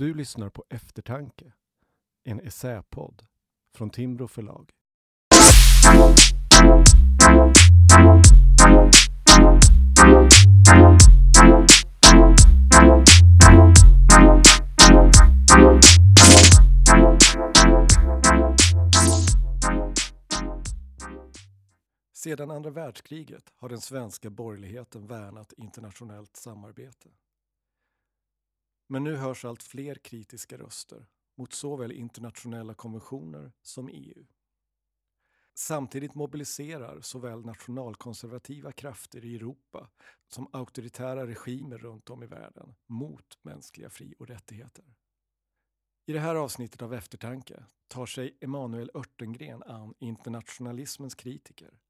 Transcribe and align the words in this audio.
Du 0.00 0.14
lyssnar 0.14 0.48
på 0.50 0.64
Eftertanke, 0.68 1.52
en 2.24 2.40
essäpodd 2.40 3.26
från 3.74 3.90
Timbro 3.90 4.28
förlag. 4.28 4.70
Sedan 22.12 22.50
andra 22.50 22.70
världskriget 22.70 23.52
har 23.56 23.68
den 23.68 23.80
svenska 23.80 24.30
borgerligheten 24.30 25.06
värnat 25.06 25.52
internationellt 25.52 26.36
samarbete. 26.36 27.08
Men 28.92 29.04
nu 29.04 29.16
hörs 29.16 29.44
allt 29.44 29.62
fler 29.62 29.94
kritiska 29.94 30.58
röster 30.58 31.06
mot 31.36 31.52
såväl 31.52 31.92
internationella 31.92 32.74
konventioner 32.74 33.52
som 33.62 33.88
EU. 33.88 34.26
Samtidigt 35.54 36.14
mobiliserar 36.14 37.00
såväl 37.00 37.44
nationalkonservativa 37.44 38.72
krafter 38.72 39.24
i 39.24 39.36
Europa 39.36 39.90
som 40.28 40.48
auktoritära 40.52 41.26
regimer 41.26 41.78
runt 41.78 42.10
om 42.10 42.22
i 42.22 42.26
världen 42.26 42.74
mot 42.86 43.38
mänskliga 43.42 43.90
fri 43.90 44.14
och 44.18 44.28
rättigheter. 44.28 44.84
I 46.06 46.12
det 46.12 46.20
här 46.20 46.34
avsnittet 46.34 46.82
av 46.82 46.94
Eftertanke 46.94 47.64
tar 47.88 48.06
sig 48.06 48.38
Emanuel 48.40 48.90
Örtengren 48.94 49.62
an 49.62 49.94
internationalismens 49.98 51.14
kritiker. 51.14 51.80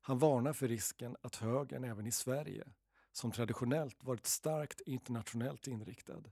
Han 0.00 0.18
varnar 0.18 0.52
för 0.52 0.68
risken 0.68 1.16
att 1.22 1.36
högern 1.36 1.84
även 1.84 2.06
i 2.06 2.12
Sverige 2.12 2.68
som 3.12 3.32
traditionellt 3.32 4.04
varit 4.04 4.26
starkt 4.26 4.80
internationellt 4.86 5.66
inriktad, 5.66 6.22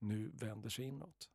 nu 0.00 0.30
vänder 0.34 0.68
sig 0.70 0.84
inåt. 0.84 1.28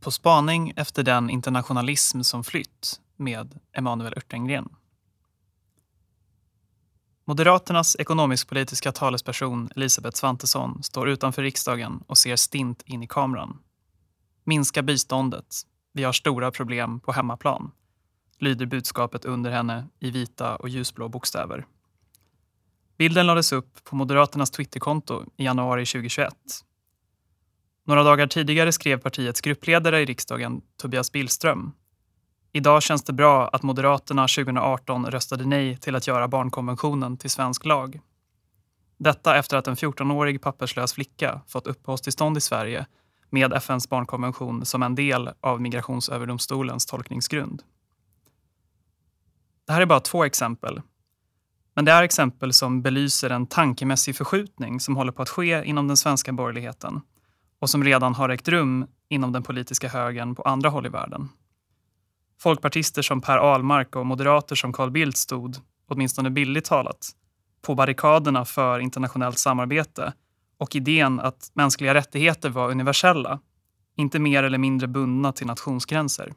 På 0.00 0.10
spaning 0.10 0.72
efter 0.76 1.02
den 1.02 1.30
internationalism 1.30 2.20
som 2.20 2.44
flytt 2.44 3.00
med 3.16 3.58
Emanuel 3.72 4.14
Örtengren. 4.16 4.68
Moderaternas 7.24 7.96
ekonomisk-politiska 7.96 8.92
talesperson 8.92 9.68
Elisabeth 9.76 10.16
Svantesson 10.16 10.82
står 10.82 11.08
utanför 11.08 11.42
riksdagen 11.42 12.04
och 12.06 12.18
ser 12.18 12.36
stint 12.36 12.82
in 12.82 13.02
i 13.02 13.06
kameran. 13.06 13.58
Minska 14.44 14.82
biståndet. 14.82 15.46
Vi 15.92 16.04
har 16.04 16.12
stora 16.12 16.50
problem 16.50 17.00
på 17.00 17.12
hemmaplan 17.12 17.72
lyder 18.42 18.66
budskapet 18.66 19.24
under 19.24 19.50
henne 19.50 19.88
i 19.98 20.10
vita 20.10 20.56
och 20.56 20.68
ljusblå 20.68 21.08
bokstäver. 21.08 21.66
Bilden 22.98 23.26
lades 23.26 23.52
upp 23.52 23.84
på 23.84 23.96
Moderaternas 23.96 24.50
Twitterkonto 24.50 25.24
i 25.36 25.44
januari 25.44 25.86
2021. 25.86 26.34
Några 27.86 28.02
dagar 28.02 28.26
tidigare 28.26 28.72
skrev 28.72 28.98
partiets 28.98 29.40
gruppledare 29.40 30.00
i 30.00 30.04
riksdagen, 30.04 30.60
Tobias 30.76 31.12
Billström. 31.12 31.72
Idag 32.52 32.82
känns 32.82 33.02
det 33.02 33.12
bra 33.12 33.48
att 33.48 33.62
Moderaterna 33.62 34.22
2018 34.22 35.06
röstade 35.06 35.44
nej 35.44 35.76
till 35.76 35.94
att 35.94 36.06
göra 36.06 36.28
barnkonventionen 36.28 37.16
till 37.16 37.30
svensk 37.30 37.64
lag. 37.64 38.00
Detta 38.98 39.36
efter 39.36 39.56
att 39.56 39.66
en 39.66 39.76
14-årig 39.76 40.42
papperslös 40.42 40.92
flicka 40.92 41.40
fått 41.48 41.66
uppehållstillstånd 41.66 42.36
i 42.36 42.40
Sverige 42.40 42.86
med 43.30 43.52
FNs 43.52 43.88
barnkonvention 43.88 44.64
som 44.64 44.82
en 44.82 44.94
del 44.94 45.30
av 45.40 45.60
Migrationsöverdomstolens 45.60 46.86
tolkningsgrund. 46.86 47.62
Det 49.72 49.74
här 49.74 49.82
är 49.82 49.86
bara 49.86 50.00
två 50.00 50.24
exempel. 50.24 50.82
Men 51.74 51.84
det 51.84 51.92
är 51.92 52.02
exempel 52.02 52.52
som 52.52 52.82
belyser 52.82 53.30
en 53.30 53.46
tankemässig 53.46 54.16
förskjutning 54.16 54.80
som 54.80 54.96
håller 54.96 55.12
på 55.12 55.22
att 55.22 55.28
ske 55.28 55.64
inom 55.64 55.88
den 55.88 55.96
svenska 55.96 56.32
borgerligheten 56.32 57.00
och 57.60 57.70
som 57.70 57.84
redan 57.84 58.14
har 58.14 58.28
ägt 58.28 58.48
rum 58.48 58.86
inom 59.08 59.32
den 59.32 59.42
politiska 59.42 59.88
högern 59.88 60.34
på 60.34 60.42
andra 60.42 60.68
håll 60.68 60.86
i 60.86 60.88
världen. 60.88 61.28
Folkpartister 62.40 63.02
som 63.02 63.20
Per 63.20 63.38
Ahlmark 63.38 63.96
och 63.96 64.06
moderater 64.06 64.56
som 64.56 64.72
Carl 64.72 64.90
Bildt 64.90 65.16
stod, 65.16 65.56
åtminstone 65.88 66.30
bildligt 66.30 66.66
talat, 66.66 67.10
på 67.62 67.74
barrikaderna 67.74 68.44
för 68.44 68.78
internationellt 68.78 69.38
samarbete 69.38 70.12
och 70.58 70.76
idén 70.76 71.20
att 71.20 71.50
mänskliga 71.54 71.94
rättigheter 71.94 72.50
var 72.50 72.70
universella, 72.70 73.40
inte 73.96 74.18
mer 74.18 74.42
eller 74.42 74.58
mindre 74.58 74.88
bundna 74.88 75.32
till 75.32 75.46
nationsgränser. 75.46 76.32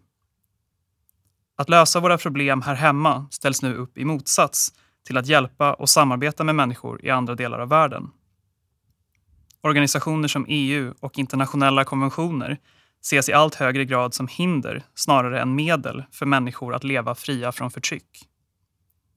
Att 1.57 1.69
lösa 1.69 1.99
våra 1.99 2.17
problem 2.17 2.61
här 2.61 2.75
hemma 2.75 3.27
ställs 3.31 3.61
nu 3.61 3.75
upp 3.75 3.97
i 3.97 4.05
motsats 4.05 4.73
till 5.07 5.17
att 5.17 5.27
hjälpa 5.27 5.73
och 5.73 5.89
samarbeta 5.89 6.43
med 6.43 6.55
människor 6.55 7.05
i 7.05 7.09
andra 7.09 7.35
delar 7.35 7.59
av 7.59 7.69
världen. 7.69 8.11
Organisationer 9.61 10.27
som 10.27 10.45
EU 10.49 10.93
och 10.99 11.19
internationella 11.19 11.83
konventioner 11.83 12.57
ses 13.01 13.29
i 13.29 13.33
allt 13.33 13.55
högre 13.55 13.85
grad 13.85 14.13
som 14.13 14.27
hinder 14.27 14.83
snarare 14.95 15.41
än 15.41 15.55
medel 15.55 16.03
för 16.11 16.25
människor 16.25 16.75
att 16.75 16.83
leva 16.83 17.15
fria 17.15 17.51
från 17.51 17.71
förtryck. 17.71 18.29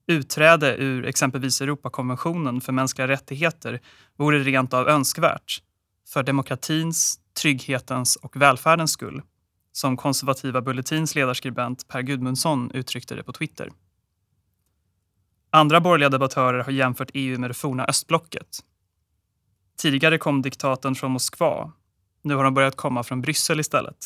Utträde 0.07 0.75
ur 0.77 1.05
exempelvis 1.05 1.61
Europakonventionen 1.61 2.61
för 2.61 2.71
mänskliga 2.71 3.07
rättigheter 3.07 3.81
vore 4.17 4.39
rent 4.39 4.73
av 4.73 4.87
önskvärt 4.87 5.61
för 6.13 6.23
demokratins, 6.23 7.19
trygghetens 7.41 8.15
och 8.15 8.41
välfärdens 8.41 8.91
skull 8.91 9.21
som 9.71 9.97
konservativa 9.97 10.61
Bulletins 10.61 11.15
ledarskribent 11.15 11.87
Per 11.87 12.01
Gudmundsson 12.01 12.71
uttryckte 12.71 13.15
det 13.15 13.23
på 13.23 13.33
Twitter. 13.33 13.69
Andra 15.51 15.81
borgerliga 15.81 16.09
debattörer 16.09 16.63
har 16.63 16.71
jämfört 16.71 17.11
EU 17.13 17.39
med 17.39 17.49
det 17.49 17.53
forna 17.53 17.85
östblocket. 17.85 18.59
Tidigare 19.77 20.17
kom 20.17 20.41
diktaten 20.41 20.95
från 20.95 21.11
Moskva. 21.11 21.71
Nu 22.21 22.35
har 22.35 22.43
de 22.43 22.53
börjat 22.53 22.75
komma 22.75 23.03
från 23.03 23.21
Bryssel 23.21 23.59
istället, 23.59 24.05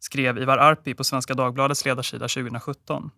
skrev 0.00 0.38
Ivar 0.38 0.58
Arpi 0.58 0.94
på 0.94 1.04
Svenska 1.04 1.34
Dagbladets 1.34 1.84
ledarsida 1.84 2.28
2017. 2.28 3.10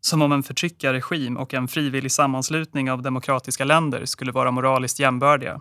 Som 0.00 0.22
om 0.22 0.32
en 0.32 0.42
förtryckarregim 0.42 1.36
och 1.36 1.54
en 1.54 1.68
frivillig 1.68 2.12
sammanslutning 2.12 2.90
av 2.90 3.02
demokratiska 3.02 3.64
länder 3.64 4.04
skulle 4.04 4.32
vara 4.32 4.50
moraliskt 4.50 4.98
jämbördiga. 4.98 5.60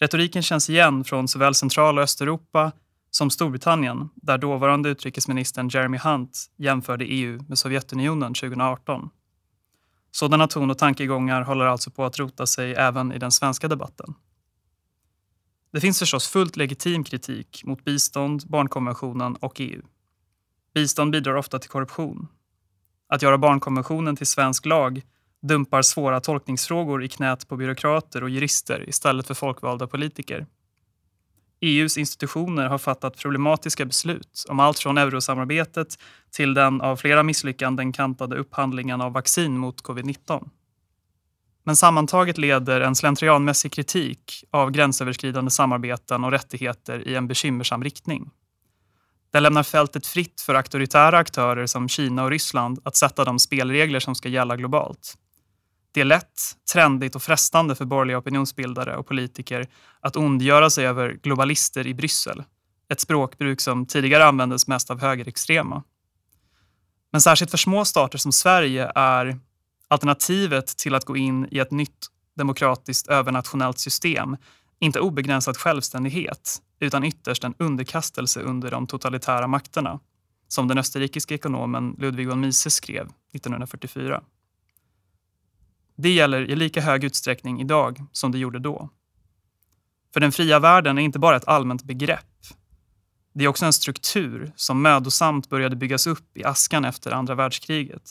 Retoriken 0.00 0.42
känns 0.42 0.70
igen 0.70 1.04
från 1.04 1.28
såväl 1.28 1.54
Central 1.54 1.98
och 1.98 2.04
Östeuropa 2.04 2.72
som 3.10 3.30
Storbritannien, 3.30 4.08
där 4.14 4.38
dåvarande 4.38 4.88
utrikesministern 4.88 5.68
Jeremy 5.68 5.98
Hunt 5.98 6.46
jämförde 6.56 7.04
EU 7.04 7.44
med 7.48 7.58
Sovjetunionen 7.58 8.34
2018. 8.34 9.10
Sådana 10.10 10.46
ton 10.46 10.70
och 10.70 10.78
tankegångar 10.78 11.42
håller 11.42 11.64
alltså 11.64 11.90
på 11.90 12.04
att 12.04 12.18
rota 12.18 12.46
sig 12.46 12.74
även 12.74 13.12
i 13.12 13.18
den 13.18 13.30
svenska 13.30 13.68
debatten. 13.68 14.14
Det 15.72 15.80
finns 15.80 15.98
förstås 15.98 16.28
fullt 16.28 16.56
legitim 16.56 17.04
kritik 17.04 17.62
mot 17.64 17.84
bistånd, 17.84 18.42
barnkonventionen 18.46 19.36
och 19.36 19.60
EU. 19.60 19.82
Bistånd 20.74 21.12
bidrar 21.12 21.34
ofta 21.34 21.58
till 21.58 21.70
korruption. 21.70 22.28
Att 23.08 23.22
göra 23.22 23.38
barnkonventionen 23.38 24.16
till 24.16 24.26
svensk 24.26 24.66
lag 24.66 25.02
dumpar 25.42 25.82
svåra 25.82 26.20
tolkningsfrågor 26.20 27.04
i 27.04 27.08
knät 27.08 27.48
på 27.48 27.56
byråkrater 27.56 28.22
och 28.22 28.30
jurister 28.30 28.88
istället 28.88 29.26
för 29.26 29.34
folkvalda 29.34 29.86
politiker. 29.86 30.46
EUs 31.60 31.98
institutioner 31.98 32.66
har 32.66 32.78
fattat 32.78 33.16
problematiska 33.16 33.84
beslut 33.84 34.44
om 34.48 34.60
allt 34.60 34.78
från 34.78 34.98
eurosamarbetet 34.98 35.98
till 36.30 36.54
den 36.54 36.80
av 36.80 36.96
flera 36.96 37.22
misslyckanden 37.22 37.92
kantade 37.92 38.36
upphandlingen 38.36 39.00
av 39.00 39.12
vaccin 39.12 39.58
mot 39.58 39.82
covid-19. 39.82 40.48
Men 41.64 41.76
sammantaget 41.76 42.38
leder 42.38 42.80
en 42.80 42.94
slentrianmässig 42.94 43.72
kritik 43.72 44.44
av 44.50 44.70
gränsöverskridande 44.70 45.50
samarbeten 45.50 46.24
och 46.24 46.30
rättigheter 46.30 47.08
i 47.08 47.14
en 47.14 47.28
bekymmersam 47.28 47.84
riktning. 47.84 48.30
Den 49.32 49.42
lämnar 49.42 49.62
fältet 49.62 50.06
fritt 50.06 50.40
för 50.40 50.54
auktoritära 50.54 51.18
aktörer 51.18 51.66
som 51.66 51.88
Kina 51.88 52.24
och 52.24 52.30
Ryssland 52.30 52.78
att 52.84 52.96
sätta 52.96 53.24
de 53.24 53.38
spelregler 53.38 54.00
som 54.00 54.14
ska 54.14 54.28
gälla 54.28 54.56
globalt. 54.56 55.14
Det 55.92 56.00
är 56.00 56.04
lätt, 56.04 56.40
trendigt 56.72 57.16
och 57.16 57.22
frestande 57.22 57.74
för 57.74 57.84
borgerliga 57.84 58.18
opinionsbildare 58.18 58.96
och 58.96 59.06
politiker 59.06 59.68
att 60.00 60.16
ondgöra 60.16 60.70
sig 60.70 60.86
över 60.86 61.18
globalister 61.22 61.86
i 61.86 61.94
Bryssel. 61.94 62.44
Ett 62.88 63.00
språkbruk 63.00 63.60
som 63.60 63.86
tidigare 63.86 64.24
användes 64.24 64.66
mest 64.66 64.90
av 64.90 65.00
högerextrema. 65.00 65.82
Men 67.12 67.20
särskilt 67.20 67.50
för 67.50 67.58
små 67.58 67.84
stater 67.84 68.18
som 68.18 68.32
Sverige 68.32 68.92
är 68.94 69.40
alternativet 69.88 70.66
till 70.66 70.94
att 70.94 71.04
gå 71.04 71.16
in 71.16 71.48
i 71.50 71.58
ett 71.58 71.70
nytt 71.70 72.06
demokratiskt 72.36 73.08
övernationellt 73.08 73.78
system 73.78 74.36
inte 74.80 75.00
obegränsad 75.00 75.56
självständighet 75.56 76.62
utan 76.80 77.04
ytterst 77.04 77.44
en 77.44 77.54
underkastelse 77.58 78.40
under 78.40 78.70
de 78.70 78.86
totalitära 78.86 79.46
makterna 79.46 80.00
som 80.48 80.68
den 80.68 80.78
österrikiske 80.78 81.34
ekonomen 81.34 81.96
Ludwig 81.98 82.28
von 82.28 82.40
Mises 82.40 82.74
skrev 82.74 83.08
1944. 83.32 84.22
Det 86.02 86.10
gäller 86.10 86.50
i 86.50 86.56
lika 86.56 86.80
hög 86.80 87.04
utsträckning 87.04 87.60
idag 87.60 88.04
som 88.12 88.32
det 88.32 88.38
gjorde 88.38 88.58
då. 88.58 88.88
För 90.12 90.20
den 90.20 90.32
fria 90.32 90.58
världen 90.58 90.98
är 90.98 91.02
inte 91.02 91.18
bara 91.18 91.36
ett 91.36 91.48
allmänt 91.48 91.82
begrepp. 91.82 92.46
Det 93.34 93.44
är 93.44 93.48
också 93.48 93.66
en 93.66 93.72
struktur 93.72 94.52
som 94.56 94.82
mödosamt 94.82 95.48
började 95.48 95.76
byggas 95.76 96.06
upp 96.06 96.36
i 96.36 96.44
askan 96.44 96.84
efter 96.84 97.10
andra 97.10 97.34
världskriget. 97.34 98.10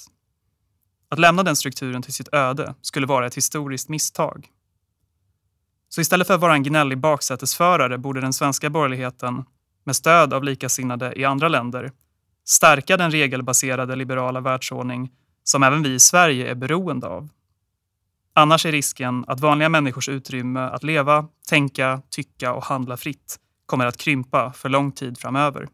Att 1.09 1.19
lämna 1.19 1.43
den 1.43 1.55
strukturen 1.55 2.01
till 2.01 2.13
sitt 2.13 2.33
öde 2.33 2.75
skulle 2.81 3.07
vara 3.07 3.27
ett 3.27 3.37
historiskt 3.37 3.89
misstag. 3.89 4.47
Så 5.89 6.01
istället 6.01 6.27
för 6.27 6.33
att 6.33 6.41
vara 6.41 6.53
en 6.53 6.63
gnällig 6.63 6.97
baksätesförare 6.97 7.97
borde 7.97 8.21
den 8.21 8.33
svenska 8.33 8.69
borgerligheten, 8.69 9.45
med 9.83 9.95
stöd 9.95 10.33
av 10.33 10.43
likasinnade 10.43 11.19
i 11.19 11.25
andra 11.25 11.47
länder, 11.47 11.91
stärka 12.45 12.97
den 12.97 13.11
regelbaserade 13.11 13.95
liberala 13.95 14.41
världsordning 14.41 15.11
som 15.43 15.63
även 15.63 15.83
vi 15.83 15.93
i 15.93 15.99
Sverige 15.99 16.51
är 16.51 16.55
beroende 16.55 17.07
av. 17.07 17.29
Annars 18.39 18.65
är 18.65 18.71
risken 18.71 19.25
att 19.27 19.39
vanliga 19.39 19.69
människors 19.69 20.09
utrymme 20.09 20.59
att 20.59 20.83
leva, 20.83 21.27
tänka, 21.49 22.01
tycka 22.09 22.53
och 22.53 22.63
handla 22.63 22.97
fritt 22.97 23.39
kommer 23.65 23.85
att 23.85 23.97
krympa 23.97 24.53
för 24.53 24.69
lång 24.69 24.91
tid 24.91 25.17
framöver. 25.17 25.67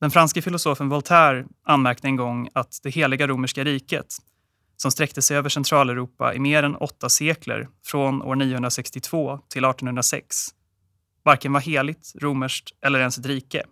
Den 0.00 0.10
franske 0.10 0.42
filosofen 0.42 0.88
Voltaire 0.88 1.46
anmärkte 1.64 2.06
en 2.06 2.16
gång 2.16 2.48
att 2.52 2.80
det 2.82 2.90
heliga 2.90 3.26
romerska 3.26 3.64
riket, 3.64 4.06
som 4.76 4.90
sträckte 4.90 5.22
sig 5.22 5.36
över 5.36 5.48
Centraleuropa 5.48 6.34
i 6.34 6.38
mer 6.38 6.62
än 6.62 6.76
åtta 6.76 7.08
sekler 7.08 7.68
från 7.84 8.22
år 8.22 8.34
962 8.36 9.40
till 9.48 9.64
1806, 9.64 10.48
varken 11.24 11.52
var 11.52 11.60
heligt, 11.60 12.12
romerskt 12.20 12.70
eller 12.86 12.98
ens 13.00 13.18
ett 13.18 13.26
rike. 13.26 13.62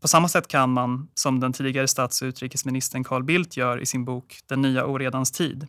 På 0.00 0.08
samma 0.08 0.28
sätt 0.28 0.48
kan 0.48 0.70
man, 0.70 1.08
som 1.14 1.40
den 1.40 1.52
tidigare 1.52 1.88
stats 1.88 2.22
och 2.22 2.26
utrikesministern 2.26 3.04
Carl 3.04 3.22
Bildt 3.22 3.56
gör 3.56 3.80
i 3.80 3.86
sin 3.86 4.04
bok 4.04 4.38
Den 4.46 4.62
nya 4.62 4.86
oredans 4.86 5.32
tid, 5.32 5.66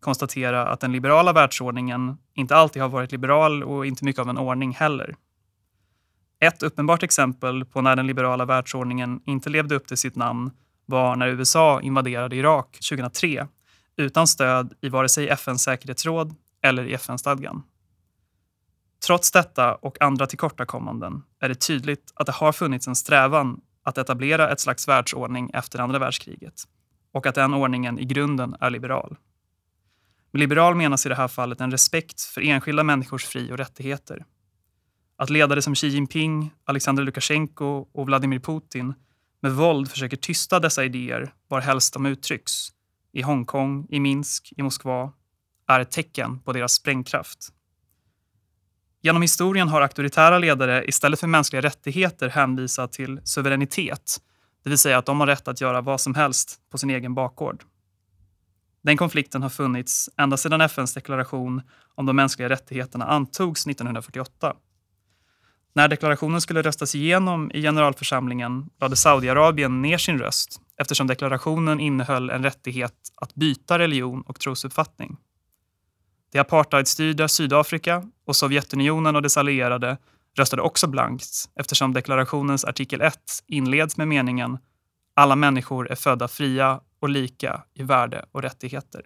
konstatera 0.00 0.68
att 0.68 0.80
den 0.80 0.92
liberala 0.92 1.32
världsordningen 1.32 2.16
inte 2.34 2.56
alltid 2.56 2.82
har 2.82 2.88
varit 2.88 3.12
liberal 3.12 3.62
och 3.62 3.86
inte 3.86 4.04
mycket 4.04 4.20
av 4.20 4.28
en 4.28 4.38
ordning 4.38 4.72
heller. 4.74 5.16
Ett 6.40 6.62
uppenbart 6.62 7.02
exempel 7.02 7.64
på 7.64 7.80
när 7.80 7.96
den 7.96 8.06
liberala 8.06 8.44
världsordningen 8.44 9.20
inte 9.26 9.50
levde 9.50 9.74
upp 9.74 9.86
till 9.86 9.96
sitt 9.96 10.16
namn 10.16 10.50
var 10.86 11.16
när 11.16 11.28
USA 11.28 11.80
invaderade 11.80 12.36
Irak 12.36 12.78
2003 12.90 13.46
utan 13.96 14.26
stöd 14.26 14.74
i 14.80 14.88
vare 14.88 15.08
sig 15.08 15.28
FNs 15.28 15.62
säkerhetsråd 15.62 16.34
eller 16.62 16.84
i 16.84 16.94
FN-stadgan. 16.94 17.62
Trots 19.06 19.30
detta 19.30 19.74
och 19.74 20.02
andra 20.02 20.26
tillkortakommanden 20.26 21.22
är 21.40 21.48
det 21.48 21.54
tydligt 21.54 22.12
att 22.14 22.26
det 22.26 22.32
har 22.32 22.52
funnits 22.52 22.88
en 22.88 22.96
strävan 22.96 23.60
att 23.82 23.98
etablera 23.98 24.50
ett 24.50 24.60
slags 24.60 24.88
världsordning 24.88 25.50
efter 25.54 25.78
andra 25.78 25.98
världskriget 25.98 26.62
och 27.12 27.26
att 27.26 27.34
den 27.34 27.54
ordningen 27.54 27.98
i 27.98 28.04
grunden 28.04 28.56
är 28.60 28.70
liberal. 28.70 29.16
Med 30.30 30.40
liberal 30.40 30.74
menas 30.74 31.06
i 31.06 31.08
det 31.08 31.14
här 31.14 31.28
fallet 31.28 31.60
en 31.60 31.70
respekt 31.70 32.20
för 32.20 32.40
enskilda 32.40 32.82
människors 32.82 33.24
fri 33.24 33.52
och 33.52 33.58
rättigheter. 33.58 34.24
Att 35.16 35.30
ledare 35.30 35.62
som 35.62 35.74
Xi 35.74 35.88
Jinping, 35.88 36.50
Alexander 36.64 37.02
Lukasjenko 37.02 37.86
och 37.92 38.06
Vladimir 38.06 38.38
Putin 38.38 38.94
med 39.40 39.52
våld 39.52 39.90
försöker 39.90 40.16
tysta 40.16 40.60
dessa 40.60 40.84
idéer 40.84 41.34
varhelst 41.48 41.94
de 41.94 42.06
uttrycks, 42.06 42.68
i 43.12 43.22
Hongkong, 43.22 43.86
i 43.90 44.00
Minsk, 44.00 44.52
i 44.56 44.62
Moskva, 44.62 45.12
är 45.68 45.80
ett 45.80 45.90
tecken 45.90 46.40
på 46.40 46.52
deras 46.52 46.72
sprängkraft. 46.72 47.50
Genom 49.04 49.22
historien 49.22 49.68
har 49.68 49.82
auktoritära 49.82 50.38
ledare 50.38 50.84
istället 50.84 51.20
för 51.20 51.26
mänskliga 51.26 51.62
rättigheter 51.62 52.28
hänvisat 52.28 52.92
till 52.92 53.20
suveränitet, 53.24 54.16
det 54.62 54.68
vill 54.70 54.78
säga 54.78 54.98
att 54.98 55.06
de 55.06 55.20
har 55.20 55.26
rätt 55.26 55.48
att 55.48 55.60
göra 55.60 55.80
vad 55.80 56.00
som 56.00 56.14
helst 56.14 56.58
på 56.70 56.78
sin 56.78 56.90
egen 56.90 57.14
bakgård. 57.14 57.62
Den 58.82 58.96
konflikten 58.96 59.42
har 59.42 59.48
funnits 59.48 60.10
ända 60.16 60.36
sedan 60.36 60.60
FNs 60.60 60.94
deklaration 60.94 61.62
om 61.94 62.06
de 62.06 62.16
mänskliga 62.16 62.48
rättigheterna 62.48 63.04
antogs 63.04 63.66
1948. 63.66 64.54
När 65.74 65.88
deklarationen 65.88 66.40
skulle 66.40 66.62
röstas 66.62 66.94
igenom 66.94 67.50
i 67.54 67.62
generalförsamlingen 67.62 68.70
lade 68.80 68.96
Saudiarabien 68.96 69.82
ner 69.82 69.98
sin 69.98 70.18
röst 70.18 70.60
eftersom 70.80 71.06
deklarationen 71.06 71.80
innehöll 71.80 72.30
en 72.30 72.42
rättighet 72.42 72.94
att 73.16 73.34
byta 73.34 73.78
religion 73.78 74.22
och 74.22 74.40
trosuppfattning. 74.40 75.16
Det 76.34 76.40
apartheidstyrda 76.40 77.28
Sydafrika 77.28 78.02
och 78.26 78.36
Sovjetunionen 78.36 79.16
och 79.16 79.22
dess 79.22 79.36
allierade 79.36 79.96
röstade 80.38 80.62
också 80.62 80.86
blankt 80.86 81.24
eftersom 81.60 81.92
deklarationens 81.92 82.64
artikel 82.64 83.00
1 83.00 83.18
inleds 83.46 83.96
med 83.96 84.08
meningen 84.08 84.58
“Alla 85.14 85.36
människor 85.36 85.90
är 85.90 85.94
födda 85.94 86.28
fria 86.28 86.80
och 87.00 87.08
lika 87.08 87.62
i 87.74 87.82
värde 87.82 88.24
och 88.32 88.42
rättigheter”. 88.42 89.02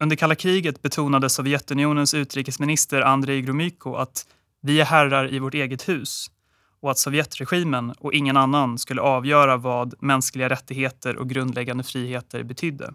Under 0.00 0.16
kalla 0.16 0.34
kriget 0.34 0.82
betonade 0.82 1.30
Sovjetunionens 1.30 2.14
utrikesminister 2.14 3.00
Andrei 3.00 3.42
Gromyko 3.42 3.94
att 3.94 4.26
vi 4.62 4.80
är 4.80 4.84
herrar 4.84 5.32
i 5.34 5.38
vårt 5.38 5.54
eget 5.54 5.88
hus 5.88 6.26
och 6.80 6.90
att 6.90 6.98
Sovjetregimen 6.98 7.90
och 7.98 8.14
ingen 8.14 8.36
annan 8.36 8.78
skulle 8.78 9.00
avgöra 9.00 9.56
vad 9.56 9.94
mänskliga 10.02 10.48
rättigheter 10.48 11.16
och 11.16 11.28
grundläggande 11.28 11.84
friheter 11.84 12.42
betydde. 12.42 12.94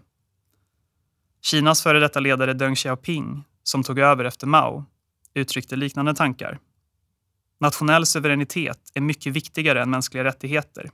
Kinas 1.42 1.82
före 1.82 1.98
detta 2.00 2.20
ledare 2.20 2.52
Deng 2.52 2.74
Xiaoping, 2.74 3.44
som 3.62 3.82
tog 3.82 3.98
över 3.98 4.24
efter 4.24 4.46
Mao, 4.46 4.84
uttryckte 5.34 5.76
liknande 5.76 6.14
tankar. 6.14 6.58
Nationell 7.60 8.06
suveränitet 8.06 8.90
är 8.94 9.00
mycket 9.00 9.32
viktigare 9.32 9.82
än 9.82 9.90
mänskliga 9.90 10.24
rättigheter. 10.24 10.90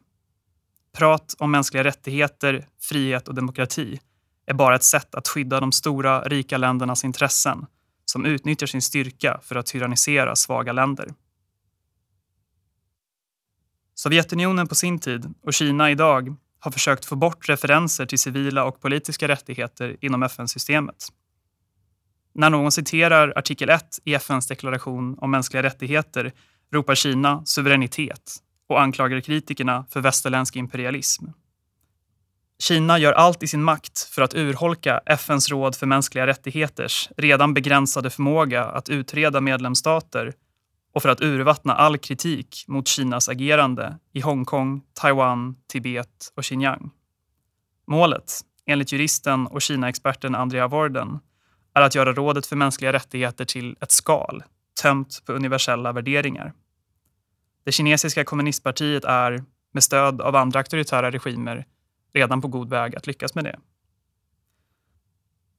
Prat 0.96 1.34
om 1.38 1.50
mänskliga 1.50 1.84
rättigheter, 1.84 2.68
frihet 2.80 3.28
och 3.28 3.34
demokrati 3.34 4.00
är 4.46 4.54
bara 4.54 4.74
ett 4.74 4.82
sätt 4.82 5.14
att 5.14 5.28
skydda 5.28 5.60
de 5.60 5.72
stora, 5.72 6.22
rika 6.22 6.58
ländernas 6.58 7.04
intressen 7.04 7.66
som 8.04 8.24
utnyttjar 8.24 8.66
sin 8.66 8.82
styrka 8.82 9.40
för 9.42 9.56
att 9.56 9.66
tyrannisera 9.66 10.36
svaga 10.36 10.72
länder. 10.72 11.14
Sovjetunionen 13.94 14.66
på 14.66 14.74
sin 14.74 14.98
tid 14.98 15.34
och 15.42 15.54
Kina 15.54 15.90
idag 15.90 16.36
har 16.64 16.70
försökt 16.70 17.04
få 17.04 17.16
bort 17.16 17.48
referenser 17.48 18.06
till 18.06 18.18
civila 18.18 18.64
och 18.64 18.80
politiska 18.80 19.28
rättigheter 19.28 19.96
inom 20.00 20.22
FN-systemet. 20.22 21.08
När 22.34 22.50
någon 22.50 22.72
citerar 22.72 23.32
artikel 23.36 23.70
1 23.70 23.98
i 24.04 24.14
FNs 24.14 24.46
deklaration 24.46 25.18
om 25.18 25.30
mänskliga 25.30 25.62
rättigheter 25.62 26.32
ropar 26.72 26.94
Kina 26.94 27.44
suveränitet 27.44 28.36
och 28.68 28.80
anklagar 28.80 29.20
kritikerna 29.20 29.86
för 29.90 30.00
västerländsk 30.00 30.56
imperialism. 30.56 31.24
Kina 32.58 32.98
gör 32.98 33.12
allt 33.12 33.42
i 33.42 33.46
sin 33.46 33.62
makt 33.62 33.98
för 33.98 34.22
att 34.22 34.34
urholka 34.34 35.00
FNs 35.06 35.50
råd 35.50 35.76
för 35.76 35.86
mänskliga 35.86 36.26
rättigheters 36.26 37.08
redan 37.16 37.54
begränsade 37.54 38.10
förmåga 38.10 38.64
att 38.64 38.88
utreda 38.88 39.40
medlemsstater 39.40 40.32
och 40.94 41.02
för 41.02 41.08
att 41.08 41.20
urvattna 41.20 41.74
all 41.74 41.98
kritik 41.98 42.64
mot 42.68 42.88
Kinas 42.88 43.28
agerande 43.28 43.98
i 44.12 44.20
Hongkong, 44.20 44.82
Taiwan, 44.92 45.56
Tibet 45.66 46.32
och 46.36 46.44
Xinjiang. 46.44 46.90
Målet, 47.86 48.40
enligt 48.66 48.92
juristen 48.92 49.46
och 49.46 49.62
Kina-experten 49.62 50.34
Andrea 50.34 50.68
Worden, 50.68 51.18
är 51.74 51.82
att 51.82 51.94
göra 51.94 52.12
rådet 52.12 52.46
för 52.46 52.56
mänskliga 52.56 52.92
rättigheter 52.92 53.44
till 53.44 53.76
ett 53.80 53.90
skal 53.90 54.42
tömt 54.82 55.22
på 55.26 55.32
universella 55.32 55.92
värderingar. 55.92 56.52
Det 57.64 57.72
kinesiska 57.72 58.24
kommunistpartiet 58.24 59.04
är, 59.04 59.44
med 59.72 59.82
stöd 59.82 60.20
av 60.20 60.36
andra 60.36 60.58
auktoritära 60.58 61.10
regimer, 61.10 61.66
redan 62.14 62.40
på 62.40 62.48
god 62.48 62.70
väg 62.70 62.96
att 62.96 63.06
lyckas 63.06 63.34
med 63.34 63.44
det. 63.44 63.58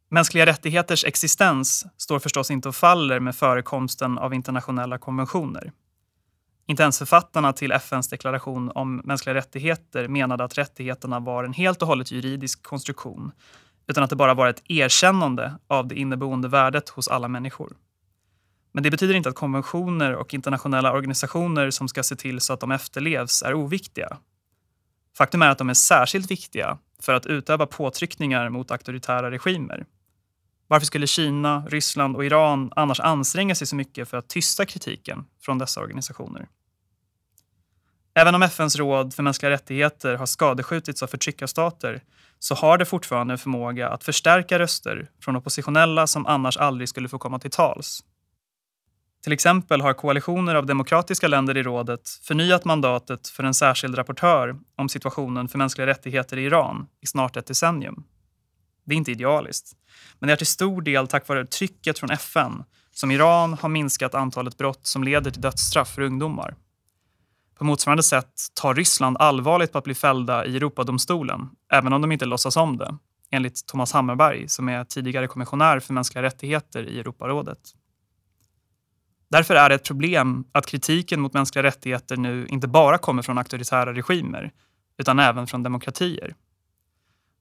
Mänskliga 0.09 0.45
rättigheters 0.45 1.05
existens 1.05 1.85
står 1.97 2.19
förstås 2.19 2.51
inte 2.51 2.69
och 2.69 2.75
faller 2.75 3.19
med 3.19 3.35
förekomsten 3.35 4.17
av 4.17 4.33
internationella 4.33 4.97
konventioner. 4.97 5.71
Inte 6.67 6.83
ens 6.83 6.97
författarna 6.97 7.53
till 7.53 7.71
FNs 7.71 8.09
deklaration 8.09 8.71
om 8.75 9.01
mänskliga 9.03 9.33
rättigheter 9.35 10.07
menade 10.07 10.43
att 10.43 10.57
rättigheterna 10.57 11.19
var 11.19 11.43
en 11.43 11.53
helt 11.53 11.81
och 11.81 11.87
hållet 11.87 12.11
juridisk 12.11 12.63
konstruktion 12.63 13.31
utan 13.87 14.03
att 14.03 14.09
det 14.09 14.15
bara 14.15 14.33
var 14.33 14.47
ett 14.47 14.61
erkännande 14.67 15.55
av 15.67 15.87
det 15.87 15.95
inneboende 15.95 16.47
värdet 16.47 16.89
hos 16.89 17.07
alla 17.07 17.27
människor. 17.27 17.75
Men 18.71 18.83
det 18.83 18.91
betyder 18.91 19.13
inte 19.13 19.29
att 19.29 19.35
konventioner 19.35 20.15
och 20.15 20.33
internationella 20.33 20.93
organisationer 20.93 21.71
som 21.71 21.87
ska 21.87 22.03
se 22.03 22.15
till 22.15 22.41
så 22.41 22.53
att 22.53 22.59
de 22.59 22.71
efterlevs 22.71 23.41
är 23.41 23.53
oviktiga. 23.53 24.17
Faktum 25.17 25.41
är 25.41 25.49
att 25.49 25.57
de 25.57 25.69
är 25.69 25.73
särskilt 25.73 26.31
viktiga 26.31 26.77
för 27.01 27.13
att 27.13 27.25
utöva 27.25 27.65
påtryckningar 27.65 28.49
mot 28.49 28.71
auktoritära 28.71 29.31
regimer. 29.31 29.85
Varför 30.67 30.85
skulle 30.85 31.07
Kina, 31.07 31.65
Ryssland 31.67 32.15
och 32.15 32.25
Iran 32.25 32.71
annars 32.75 32.99
anstränga 32.99 33.55
sig 33.55 33.67
så 33.67 33.75
mycket 33.75 34.09
för 34.09 34.17
att 34.17 34.29
tysta 34.29 34.65
kritiken 34.65 35.25
från 35.41 35.57
dessa 35.57 35.81
organisationer? 35.81 36.47
Även 38.13 38.35
om 38.35 38.41
FNs 38.41 38.75
råd 38.75 39.13
för 39.13 39.23
mänskliga 39.23 39.49
rättigheter 39.49 40.15
har 40.15 40.25
skadeskjutits 40.25 41.03
av 41.03 41.07
förtryckarstater 41.07 42.01
så 42.39 42.55
har 42.55 42.77
det 42.77 42.85
fortfarande 42.85 43.33
en 43.33 43.37
förmåga 43.37 43.89
att 43.89 44.03
förstärka 44.03 44.59
röster 44.59 45.09
från 45.21 45.35
oppositionella 45.35 46.07
som 46.07 46.25
annars 46.25 46.57
aldrig 46.57 46.89
skulle 46.89 47.09
få 47.09 47.17
komma 47.17 47.39
till 47.39 47.51
tals. 47.51 48.03
Till 49.23 49.33
exempel 49.33 49.81
har 49.81 49.93
koalitioner 49.93 50.55
av 50.55 50.65
demokratiska 50.65 51.27
länder 51.27 51.57
i 51.57 51.63
rådet 51.63 52.09
förnyat 52.09 52.65
mandatet 52.65 53.27
för 53.27 53.43
en 53.43 53.53
särskild 53.53 53.97
rapportör 53.97 54.55
om 54.75 54.89
situationen 54.89 55.47
för 55.47 55.57
mänskliga 55.57 55.87
rättigheter 55.87 56.37
i 56.37 56.45
Iran 56.45 56.87
i 57.01 57.07
snart 57.07 57.37
ett 57.37 57.47
decennium. 57.47 58.03
Det 58.85 58.93
är 58.93 58.97
inte 58.97 59.11
idealiskt, 59.11 59.71
men 60.19 60.27
det 60.27 60.33
är 60.33 60.37
till 60.37 60.47
stor 60.47 60.81
del 60.81 61.07
tack 61.07 61.27
vare 61.27 61.45
trycket 61.45 61.99
från 61.99 62.11
FN 62.11 62.63
som 62.91 63.11
Iran 63.11 63.53
har 63.53 63.69
minskat 63.69 64.15
antalet 64.15 64.57
brott 64.57 64.87
som 64.87 65.03
leder 65.03 65.31
till 65.31 65.41
dödsstraff 65.41 65.93
för 65.93 66.01
ungdomar. 66.01 66.55
På 67.57 67.63
motsvarande 67.63 68.03
sätt 68.03 68.33
tar 68.53 68.73
Ryssland 68.73 69.17
allvarligt 69.17 69.71
på 69.71 69.77
att 69.77 69.83
bli 69.83 69.95
fällda 69.95 70.45
i 70.45 70.57
Europadomstolen, 70.57 71.49
även 71.71 71.93
om 71.93 72.01
de 72.01 72.11
inte 72.11 72.25
låtsas 72.25 72.57
om 72.57 72.77
det, 72.77 72.97
enligt 73.31 73.65
Thomas 73.65 73.91
Hammarberg 73.91 74.47
som 74.49 74.69
är 74.69 74.83
tidigare 74.83 75.27
kommissionär 75.27 75.79
för 75.79 75.93
mänskliga 75.93 76.23
rättigheter 76.23 76.83
i 76.83 76.99
Europarådet. 76.99 77.59
Därför 79.29 79.55
är 79.55 79.69
det 79.69 79.75
ett 79.75 79.87
problem 79.87 80.43
att 80.51 80.65
kritiken 80.65 81.21
mot 81.21 81.33
mänskliga 81.33 81.63
rättigheter 81.63 82.17
nu 82.17 82.47
inte 82.47 82.67
bara 82.67 82.97
kommer 82.97 83.21
från 83.21 83.37
auktoritära 83.37 83.93
regimer, 83.93 84.51
utan 84.97 85.19
även 85.19 85.47
från 85.47 85.63
demokratier. 85.63 86.35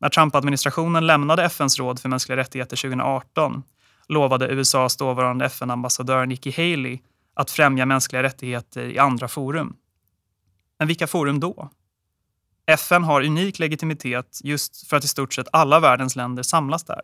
När 0.00 0.08
Trump-administrationen 0.08 1.06
lämnade 1.06 1.44
FNs 1.44 1.78
råd 1.78 2.00
för 2.00 2.08
mänskliga 2.08 2.36
rättigheter 2.36 2.76
2018 2.76 3.62
lovade 4.08 4.48
USAs 4.48 4.96
dåvarande 4.96 5.44
FN-ambassadör 5.44 6.26
Nikki 6.26 6.50
Haley 6.50 6.98
att 7.34 7.50
främja 7.50 7.86
mänskliga 7.86 8.22
rättigheter 8.22 8.82
i 8.82 8.98
andra 8.98 9.28
forum. 9.28 9.76
Men 10.78 10.88
vilka 10.88 11.06
forum 11.06 11.40
då? 11.40 11.70
FN 12.66 13.04
har 13.04 13.22
unik 13.22 13.58
legitimitet 13.58 14.40
just 14.44 14.86
för 14.86 14.96
att 14.96 15.04
i 15.04 15.08
stort 15.08 15.34
sett 15.34 15.46
alla 15.52 15.80
världens 15.80 16.16
länder 16.16 16.42
samlas 16.42 16.84
där. 16.84 17.00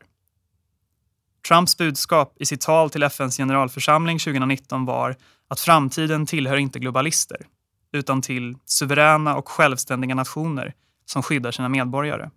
Trumps 1.49 1.76
budskap 1.76 2.37
i 2.40 2.47
sitt 2.47 2.61
tal 2.61 2.90
till 2.90 3.02
FNs 3.02 3.37
generalförsamling 3.37 4.18
2019 4.18 4.85
var 4.85 5.16
att 5.49 5.61
framtiden 5.61 6.26
tillhör 6.26 6.56
inte 6.56 6.78
globalister 6.78 7.47
utan 7.92 8.23
till 8.23 8.56
suveräna 8.64 9.37
och 9.37 9.49
självständiga 9.49 10.14
nationer 10.14 10.75
som 11.04 11.23
skyddar 11.23 11.50
sina 11.52 11.68
medborgare. 11.68 12.30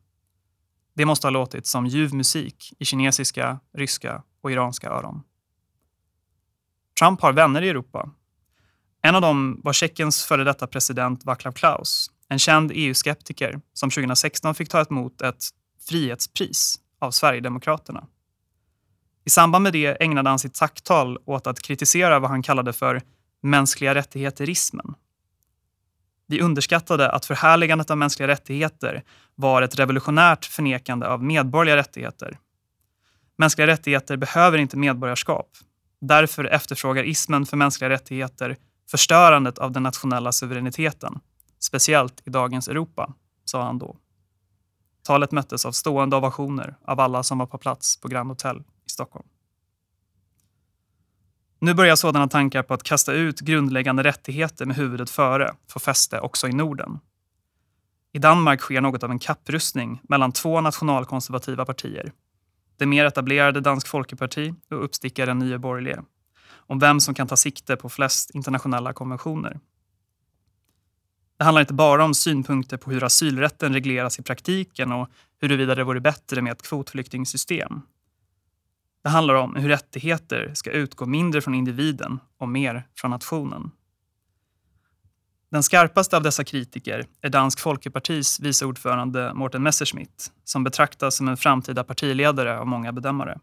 Det 0.95 1.05
måste 1.05 1.27
ha 1.27 1.31
låtit 1.31 1.67
som 1.67 1.85
ljuv 1.85 2.13
musik 2.13 2.73
i 2.79 2.85
kinesiska, 2.85 3.59
ryska 3.77 4.23
och 4.41 4.51
iranska 4.51 4.89
öron. 4.89 5.23
Trump 6.99 7.21
har 7.21 7.33
vänner 7.33 7.61
i 7.61 7.69
Europa. 7.69 8.09
En 9.01 9.15
av 9.15 9.21
dem 9.21 9.61
var 9.63 9.73
Tjeckiens 9.73 10.25
före 10.25 10.43
detta 10.43 10.67
president 10.67 11.25
Václav 11.25 11.51
Klaus, 11.51 12.11
en 12.29 12.39
känd 12.39 12.71
EU-skeptiker 12.73 13.61
som 13.73 13.89
2016 13.89 14.55
fick 14.55 14.69
ta 14.69 14.85
emot 14.89 15.21
ett 15.21 15.45
frihetspris 15.89 16.79
av 16.99 17.11
Sverigedemokraterna. 17.11 18.07
I 19.25 19.29
samband 19.29 19.63
med 19.63 19.73
det 19.73 20.03
ägnade 20.03 20.29
han 20.29 20.39
sitt 20.39 20.53
tacktal 20.53 21.17
åt 21.25 21.47
att 21.47 21.61
kritisera 21.61 22.19
vad 22.19 22.29
han 22.29 22.43
kallade 22.43 22.73
för 22.73 23.01
mänskliga 23.41 23.95
rättigheterismen. 23.95 24.95
Vi 26.27 26.41
underskattade 26.41 27.09
att 27.11 27.25
förhärligandet 27.25 27.91
av 27.91 27.97
mänskliga 27.97 28.27
rättigheter 28.27 29.03
var 29.35 29.61
ett 29.61 29.79
revolutionärt 29.79 30.45
förnekande 30.45 31.07
av 31.07 31.23
medborgerliga 31.23 31.75
rättigheter. 31.75 32.37
Mänskliga 33.37 33.67
rättigheter 33.67 34.17
behöver 34.17 34.57
inte 34.57 34.77
medborgarskap. 34.77 35.49
Därför 36.01 36.45
efterfrågar 36.45 37.03
ismen 37.03 37.45
för 37.45 37.57
mänskliga 37.57 37.89
rättigheter 37.89 38.57
förstörandet 38.91 39.57
av 39.57 39.71
den 39.71 39.83
nationella 39.83 40.31
suveräniteten, 40.31 41.19
speciellt 41.59 42.21
i 42.25 42.29
dagens 42.29 42.67
Europa, 42.67 43.13
sa 43.45 43.63
han 43.63 43.79
då. 43.79 43.97
Talet 45.03 45.31
möttes 45.31 45.65
av 45.65 45.71
stående 45.71 46.15
ovationer 46.15 46.75
av 46.85 46.99
alla 46.99 47.23
som 47.23 47.37
var 47.37 47.45
på 47.45 47.57
plats 47.57 47.97
på 47.97 48.07
Grand 48.07 48.29
Hotel 48.29 48.57
i 48.59 48.89
Stockholm. 48.89 49.27
Nu 51.63 51.73
börjar 51.73 51.95
sådana 51.95 52.27
tankar 52.27 52.63
på 52.63 52.73
att 52.73 52.83
kasta 52.83 53.13
ut 53.13 53.39
grundläggande 53.39 54.03
rättigheter 54.03 54.65
med 54.65 54.75
huvudet 54.75 55.09
före 55.09 55.55
få 55.69 55.79
fäste 55.79 56.19
också 56.19 56.47
i 56.47 56.53
Norden. 56.53 56.99
I 58.13 58.19
Danmark 58.19 58.61
sker 58.61 58.81
något 58.81 59.03
av 59.03 59.11
en 59.11 59.19
kapprustning 59.19 60.01
mellan 60.03 60.31
två 60.31 60.61
nationalkonservativa 60.61 61.65
partier. 61.65 62.11
Det 62.77 62.85
mer 62.85 63.05
etablerade 63.05 63.61
Dansk 63.61 63.87
Folkeparti 63.87 64.53
och 64.69 64.83
uppstickaren 64.83 65.39
Nye 65.39 65.57
Borgerlige. 65.57 66.03
Om 66.51 66.79
vem 66.79 66.99
som 66.99 67.13
kan 67.13 67.27
ta 67.27 67.37
sikte 67.37 67.75
på 67.75 67.89
flest 67.89 68.29
internationella 68.29 68.93
konventioner. 68.93 69.59
Det 71.37 71.43
handlar 71.43 71.61
inte 71.61 71.73
bara 71.73 72.03
om 72.03 72.13
synpunkter 72.13 72.77
på 72.77 72.91
hur 72.91 73.03
asylrätten 73.03 73.73
regleras 73.73 74.19
i 74.19 74.23
praktiken 74.23 74.91
och 74.91 75.09
huruvida 75.41 75.75
det 75.75 75.83
vore 75.83 75.99
bättre 75.99 76.41
med 76.41 76.51
ett 76.51 76.61
kvotflyktingsystem. 76.61 77.81
Det 79.03 79.09
handlar 79.09 79.33
om 79.33 79.55
hur 79.55 79.69
rättigheter 79.69 80.51
ska 80.53 80.71
utgå 80.71 81.05
mindre 81.05 81.41
från 81.41 81.55
individen 81.55 82.19
och 82.39 82.49
mer 82.49 82.87
från 82.95 83.11
nationen. 83.11 83.71
Den 85.51 85.63
skarpaste 85.63 86.17
av 86.17 86.23
dessa 86.23 86.43
kritiker 86.43 87.05
är 87.21 87.29
Dansk 87.29 87.59
Folkepartis 87.59 88.39
vice 88.39 88.65
ordförande 88.65 89.33
Morten 89.33 89.63
Messerschmitt 89.63 90.31
som 90.43 90.63
betraktas 90.63 91.15
som 91.15 91.27
en 91.27 91.37
framtida 91.37 91.83
partiledare 91.83 92.59
av 92.59 92.67
många 92.67 92.91
bedömare. 92.91 93.39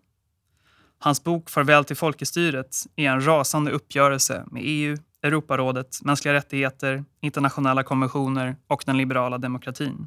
Hans 0.99 1.25
bok 1.25 1.51
Farväl 1.51 1.85
till 1.85 1.97
folkestyret 1.97 2.77
är 2.97 3.11
en 3.11 3.27
rasande 3.27 3.71
uppgörelse 3.71 4.45
med 4.51 4.63
EU, 4.65 4.97
Europarådet, 5.23 5.99
mänskliga 6.03 6.35
rättigheter, 6.35 7.05
internationella 7.21 7.83
konventioner 7.83 8.57
och 8.67 8.83
den 8.87 8.97
liberala 8.97 9.39
demokratin. 9.39 10.07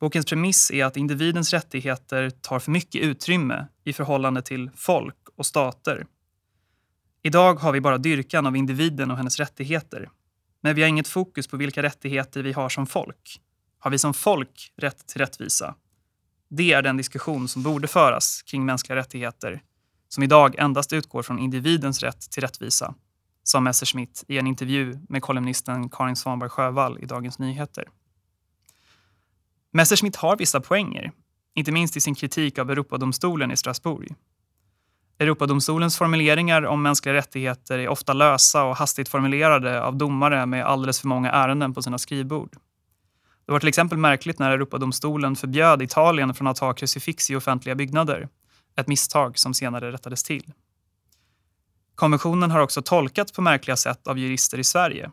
Bokens 0.00 0.26
premiss 0.26 0.70
är 0.70 0.84
att 0.84 0.96
individens 0.96 1.52
rättigheter 1.52 2.30
tar 2.30 2.58
för 2.58 2.70
mycket 2.70 3.02
utrymme 3.02 3.66
i 3.84 3.92
förhållande 3.92 4.42
till 4.42 4.70
folk 4.74 5.16
och 5.36 5.46
stater. 5.46 6.06
Idag 7.22 7.54
har 7.54 7.72
vi 7.72 7.80
bara 7.80 7.98
dyrkan 7.98 8.46
av 8.46 8.56
individen 8.56 9.10
och 9.10 9.16
hennes 9.16 9.38
rättigheter. 9.38 10.10
Men 10.60 10.74
vi 10.74 10.82
har 10.82 10.88
inget 10.88 11.08
fokus 11.08 11.46
på 11.46 11.56
vilka 11.56 11.82
rättigheter 11.82 12.42
vi 12.42 12.52
har 12.52 12.68
som 12.68 12.86
folk. 12.86 13.40
Har 13.78 13.90
vi 13.90 13.98
som 13.98 14.14
folk 14.14 14.72
rätt 14.76 15.06
till 15.06 15.20
rättvisa? 15.20 15.74
Det 16.50 16.72
är 16.72 16.82
den 16.82 16.96
diskussion 16.96 17.48
som 17.48 17.62
borde 17.62 17.88
föras 17.88 18.42
kring 18.42 18.64
mänskliga 18.64 18.96
rättigheter 18.96 19.62
som 20.08 20.22
idag 20.22 20.54
endast 20.58 20.92
utgår 20.92 21.22
från 21.22 21.38
individens 21.38 22.02
rätt 22.02 22.30
till 22.30 22.42
rättvisa, 22.42 22.94
sa 23.42 23.60
Messerschmitt 23.60 24.24
i 24.28 24.38
en 24.38 24.46
intervju 24.46 24.98
med 25.08 25.22
kolumnisten 25.22 25.88
Karin 25.88 26.16
Svanberg 26.16 26.50
Sjövall 26.50 26.98
i 26.98 27.06
Dagens 27.06 27.38
Nyheter. 27.38 27.88
Messerschmitt 29.72 30.16
har 30.16 30.36
vissa 30.36 30.60
poänger, 30.60 31.12
inte 31.54 31.72
minst 31.72 31.96
i 31.96 32.00
sin 32.00 32.14
kritik 32.14 32.58
av 32.58 32.70
Europadomstolen 32.70 33.50
i 33.50 33.56
Strasbourg. 33.56 34.14
Europadomstolens 35.18 35.98
formuleringar 35.98 36.62
om 36.62 36.82
mänskliga 36.82 37.14
rättigheter 37.14 37.78
är 37.78 37.88
ofta 37.88 38.12
lösa 38.12 38.64
och 38.64 38.76
hastigt 38.76 39.08
formulerade 39.08 39.82
av 39.82 39.96
domare 39.96 40.46
med 40.46 40.66
alldeles 40.66 41.00
för 41.00 41.08
många 41.08 41.30
ärenden 41.30 41.74
på 41.74 41.82
sina 41.82 41.98
skrivbord. 41.98 42.56
Det 43.46 43.52
var 43.52 43.60
till 43.60 43.68
exempel 43.68 43.98
märkligt 43.98 44.38
när 44.38 44.50
Europadomstolen 44.50 45.36
förbjöd 45.36 45.82
Italien 45.82 46.34
från 46.34 46.46
att 46.46 46.58
ha 46.58 46.72
krucifix 46.72 47.30
i 47.30 47.36
offentliga 47.36 47.74
byggnader. 47.74 48.28
Ett 48.76 48.88
misstag 48.88 49.38
som 49.38 49.54
senare 49.54 49.92
rättades 49.92 50.22
till. 50.22 50.52
Konventionen 51.94 52.50
har 52.50 52.60
också 52.60 52.82
tolkats 52.82 53.32
på 53.32 53.42
märkliga 53.42 53.76
sätt 53.76 54.06
av 54.06 54.18
jurister 54.18 54.58
i 54.58 54.64
Sverige 54.64 55.10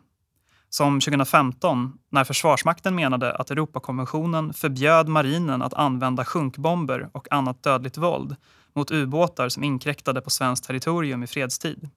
som 0.76 1.00
2015 1.00 1.98
när 2.10 2.24
Försvarsmakten 2.24 2.94
menade 2.94 3.32
att 3.32 3.50
Europakonventionen 3.50 4.52
förbjöd 4.52 5.08
marinen 5.08 5.62
att 5.62 5.74
använda 5.74 6.24
sjunkbomber 6.24 7.10
och 7.12 7.32
annat 7.32 7.62
dödligt 7.62 7.98
våld 7.98 8.36
mot 8.74 8.90
ubåtar 8.90 9.48
som 9.48 9.64
inkräktade 9.64 10.20
på 10.20 10.30
svenskt 10.30 10.66
territorium 10.66 11.22
i 11.22 11.26
fredstid. 11.26 11.90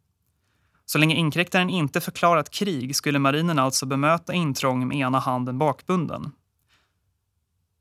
Så 0.86 0.98
länge 0.98 1.16
inkräktaren 1.16 1.70
inte 1.70 2.02
förklarat 2.02 2.50
krig 2.50 2.96
skulle 2.96 3.20
marinen 3.20 3.60
alltså 3.60 3.86
bemöta 3.86 4.34
intrång 4.34 4.88
med 4.88 4.98
ena 4.98 5.20
handen 5.20 5.58
bakbunden. 5.58 6.32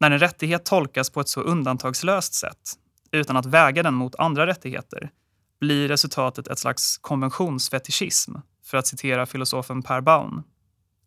När 0.00 0.10
en 0.10 0.18
rättighet 0.18 0.64
tolkas 0.64 1.10
på 1.10 1.20
ett 1.20 1.28
så 1.28 1.40
undantagslöst 1.40 2.34
sätt, 2.34 2.72
utan 3.12 3.36
att 3.36 3.46
väga 3.46 3.82
den 3.82 3.94
mot 3.94 4.14
andra 4.14 4.46
rättigheter, 4.46 5.10
blir 5.60 5.88
resultatet 5.88 6.48
ett 6.48 6.58
slags 6.58 6.98
konventionsfetischism, 6.98 8.34
för 8.64 8.78
att 8.78 8.86
citera 8.86 9.26
filosofen 9.26 9.82
Per 9.82 10.00
Baun. 10.00 10.42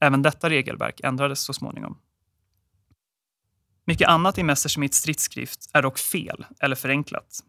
Även 0.02 0.22
detta 0.22 0.50
regelverk 0.50 1.02
ändrades 1.04 1.40
så 1.40 1.54
småningom. 1.54 1.98
Mycket 3.86 4.08
annat 4.08 4.38
i 4.38 4.44
Messerschmitts 4.44 4.98
stridsskrift 4.98 5.70
är 5.74 5.82
dock 5.82 5.98
fel 5.98 6.46
eller 6.60 6.76
förenklat. 6.76 7.40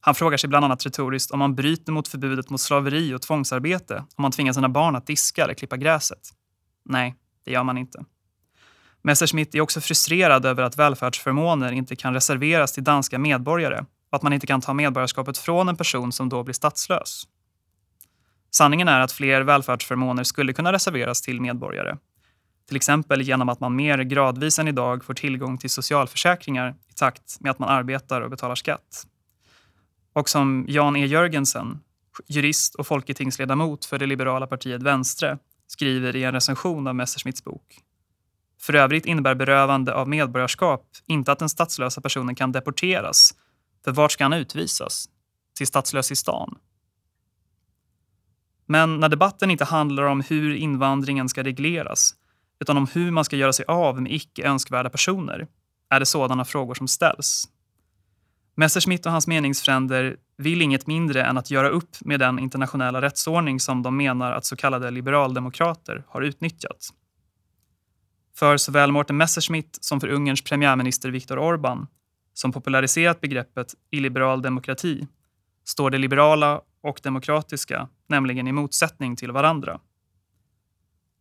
Han 0.00 0.14
frågar 0.14 0.38
sig 0.38 0.48
bland 0.48 0.64
annat 0.64 0.86
retoriskt 0.86 1.30
om 1.30 1.38
man 1.38 1.54
bryter 1.54 1.92
mot 1.92 2.08
förbudet 2.08 2.50
mot 2.50 2.60
slaveri 2.60 3.14
och 3.14 3.22
tvångsarbete 3.22 3.96
om 4.16 4.22
man 4.22 4.32
tvingar 4.32 4.52
sina 4.52 4.68
barn 4.68 4.96
att 4.96 5.06
diska 5.06 5.44
eller 5.44 5.54
klippa 5.54 5.76
gräset. 5.76 6.30
Nej, 6.84 7.14
det 7.44 7.52
gör 7.52 7.64
man 7.64 7.78
inte. 7.78 8.04
Messerschmitt 9.02 9.54
är 9.54 9.60
också 9.60 9.80
frustrerad 9.80 10.46
över 10.46 10.62
att 10.62 10.76
välfärdsförmåner 10.76 11.72
inte 11.72 11.96
kan 11.96 12.14
reserveras 12.14 12.72
till 12.72 12.84
danska 12.84 13.18
medborgare 13.18 13.84
och 14.10 14.16
att 14.16 14.22
man 14.22 14.32
inte 14.32 14.46
kan 14.46 14.60
ta 14.60 14.74
medborgarskapet 14.74 15.38
från 15.38 15.68
en 15.68 15.76
person 15.76 16.12
som 16.12 16.28
då 16.28 16.42
blir 16.42 16.54
statslös. 16.54 17.26
Sanningen 18.56 18.88
är 18.88 19.00
att 19.00 19.12
fler 19.12 19.40
välfärdsförmåner 19.40 20.24
skulle 20.24 20.52
kunna 20.52 20.72
reserveras 20.72 21.22
till 21.22 21.40
medborgare. 21.40 21.96
Till 22.68 22.76
exempel 22.76 23.22
genom 23.22 23.48
att 23.48 23.60
man 23.60 23.76
mer 23.76 23.98
gradvis 23.98 24.58
än 24.58 24.68
idag 24.68 25.04
får 25.04 25.14
tillgång 25.14 25.58
till 25.58 25.70
socialförsäkringar 25.70 26.74
i 26.90 26.92
takt 26.94 27.40
med 27.40 27.50
att 27.50 27.58
man 27.58 27.68
arbetar 27.68 28.20
och 28.20 28.30
betalar 28.30 28.54
skatt. 28.54 29.06
Och 30.12 30.28
som 30.28 30.64
Jan 30.68 30.96
E 30.96 31.06
Jörgensen, 31.06 31.80
jurist 32.26 32.74
och 32.74 32.86
folketingsledamot 32.86 33.84
för 33.84 33.98
det 33.98 34.06
liberala 34.06 34.46
partiet 34.46 34.82
Vänstre, 34.82 35.38
skriver 35.66 36.16
i 36.16 36.24
en 36.24 36.32
recension 36.32 36.86
av 36.86 36.94
Messerschmitts 36.94 37.44
bok. 37.44 37.80
För 38.60 38.74
övrigt 38.74 39.06
innebär 39.06 39.34
berövande 39.34 39.94
av 39.94 40.08
medborgarskap 40.08 40.86
inte 41.06 41.32
att 41.32 41.38
den 41.38 41.48
statslösa 41.48 42.00
personen 42.00 42.34
kan 42.34 42.52
deporteras. 42.52 43.34
För 43.84 43.92
vart 43.92 44.12
ska 44.12 44.24
han 44.24 44.32
utvisas? 44.32 45.08
Till 45.56 45.66
statslös 45.66 46.12
i 46.12 46.16
stan? 46.16 46.58
Men 48.66 49.00
när 49.00 49.08
debatten 49.08 49.50
inte 49.50 49.64
handlar 49.64 50.02
om 50.02 50.20
hur 50.20 50.54
invandringen 50.54 51.28
ska 51.28 51.42
regleras 51.42 52.14
utan 52.60 52.76
om 52.76 52.86
hur 52.92 53.10
man 53.10 53.24
ska 53.24 53.36
göra 53.36 53.52
sig 53.52 53.64
av 53.68 54.02
med 54.02 54.12
icke 54.12 54.48
önskvärda 54.48 54.90
personer 54.90 55.46
är 55.90 56.00
det 56.00 56.06
sådana 56.06 56.44
frågor 56.44 56.74
som 56.74 56.88
ställs. 56.88 57.48
Messerschmitt 58.54 59.06
och 59.06 59.12
hans 59.12 59.26
meningsfränder 59.26 60.16
vill 60.36 60.62
inget 60.62 60.86
mindre 60.86 61.24
än 61.24 61.38
att 61.38 61.50
göra 61.50 61.68
upp 61.68 61.96
med 62.00 62.20
den 62.20 62.38
internationella 62.38 63.02
rättsordning 63.02 63.60
som 63.60 63.82
de 63.82 63.96
menar 63.96 64.32
att 64.32 64.44
så 64.44 64.56
kallade 64.56 64.90
liberaldemokrater 64.90 66.04
har 66.08 66.22
utnyttjat. 66.22 66.88
För 68.36 68.56
såväl 68.56 68.92
Morten 68.92 69.16
Messerschmitt 69.16 69.78
som 69.80 70.00
för 70.00 70.08
Ungerns 70.08 70.44
premiärminister 70.44 71.10
Viktor 71.10 71.36
Orbán, 71.36 71.86
som 72.34 72.52
populariserat 72.52 73.20
begreppet 73.20 73.74
illiberal 73.90 74.42
demokrati, 74.42 75.06
står 75.64 75.90
det 75.90 75.98
liberala 75.98 76.60
och 76.86 77.00
demokratiska 77.02 77.88
nämligen 78.06 78.48
i 78.48 78.52
motsättning 78.52 79.16
till 79.16 79.32
varandra. 79.32 79.80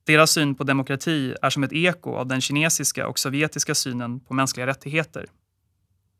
Deras 0.05 0.31
syn 0.31 0.55
på 0.55 0.63
demokrati 0.63 1.35
är 1.41 1.49
som 1.49 1.63
ett 1.63 1.73
eko 1.73 2.15
av 2.15 2.27
den 2.27 2.41
kinesiska 2.41 3.07
och 3.07 3.19
sovjetiska 3.19 3.75
synen 3.75 4.19
på 4.19 4.33
mänskliga 4.33 4.67
rättigheter. 4.67 5.25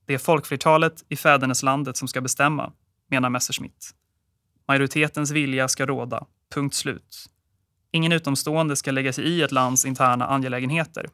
Det 0.05 0.13
är 0.13 0.17
folkflertalet 0.17 1.05
i 1.09 1.15
fäderneslandet 1.15 1.97
som 1.97 2.07
ska 2.07 2.21
bestämma, 2.21 2.71
menar 3.09 3.29
Messerschmitt. 3.29 3.91
Majoritetens 4.67 5.31
vilja 5.31 5.67
ska 5.67 5.85
råda, 5.85 6.25
punkt 6.53 6.75
slut. 6.75 7.25
Ingen 7.91 8.11
utomstående 8.11 8.75
ska 8.75 8.91
lägga 8.91 9.13
sig 9.13 9.23
i 9.23 9.41
ett 9.41 9.51
lands 9.51 9.85
interna 9.85 10.27
angelägenheter. 10.27 11.09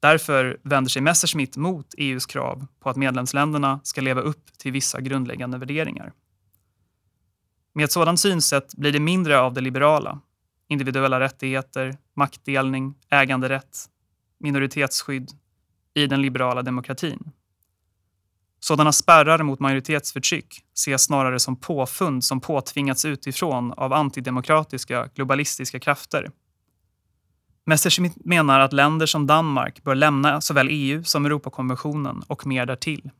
Därför 0.00 0.58
vänder 0.62 0.88
sig 0.88 1.02
Messerschmitt 1.02 1.56
mot 1.56 1.94
EUs 1.98 2.26
krav 2.26 2.66
på 2.80 2.90
att 2.90 2.96
medlemsländerna 2.96 3.80
ska 3.82 4.00
leva 4.00 4.20
upp 4.20 4.58
till 4.58 4.72
vissa 4.72 5.00
grundläggande 5.00 5.58
värderingar. 5.58 6.12
Med 7.78 7.84
ett 7.84 7.92
sådant 7.92 8.20
synsätt 8.20 8.74
blir 8.74 8.92
det 8.92 9.00
mindre 9.00 9.40
av 9.40 9.54
det 9.54 9.60
liberala, 9.60 10.20
individuella 10.68 11.20
rättigheter, 11.20 11.96
maktdelning, 12.16 12.94
äganderätt, 13.10 13.78
minoritetsskydd 14.40 15.30
i 15.94 16.06
den 16.06 16.22
liberala 16.22 16.62
demokratin. 16.62 17.30
Sådana 18.60 18.92
spärrar 18.92 19.42
mot 19.42 19.60
majoritetsförtryck 19.60 20.64
ses 20.74 21.04
snarare 21.04 21.38
som 21.38 21.56
påfund 21.56 22.24
som 22.24 22.40
påtvingats 22.40 23.04
utifrån 23.04 23.72
av 23.72 23.92
antidemokratiska, 23.92 25.08
globalistiska 25.14 25.80
krafter. 25.80 26.30
Messerschmitt 27.66 28.24
menar 28.24 28.60
att 28.60 28.72
länder 28.72 29.06
som 29.06 29.26
Danmark 29.26 29.84
bör 29.84 29.94
lämna 29.94 30.40
såväl 30.40 30.68
EU 30.70 31.04
som 31.04 31.26
Europakonventionen 31.26 32.22
och 32.26 32.46
mer 32.46 32.66
därtill. 32.66 33.10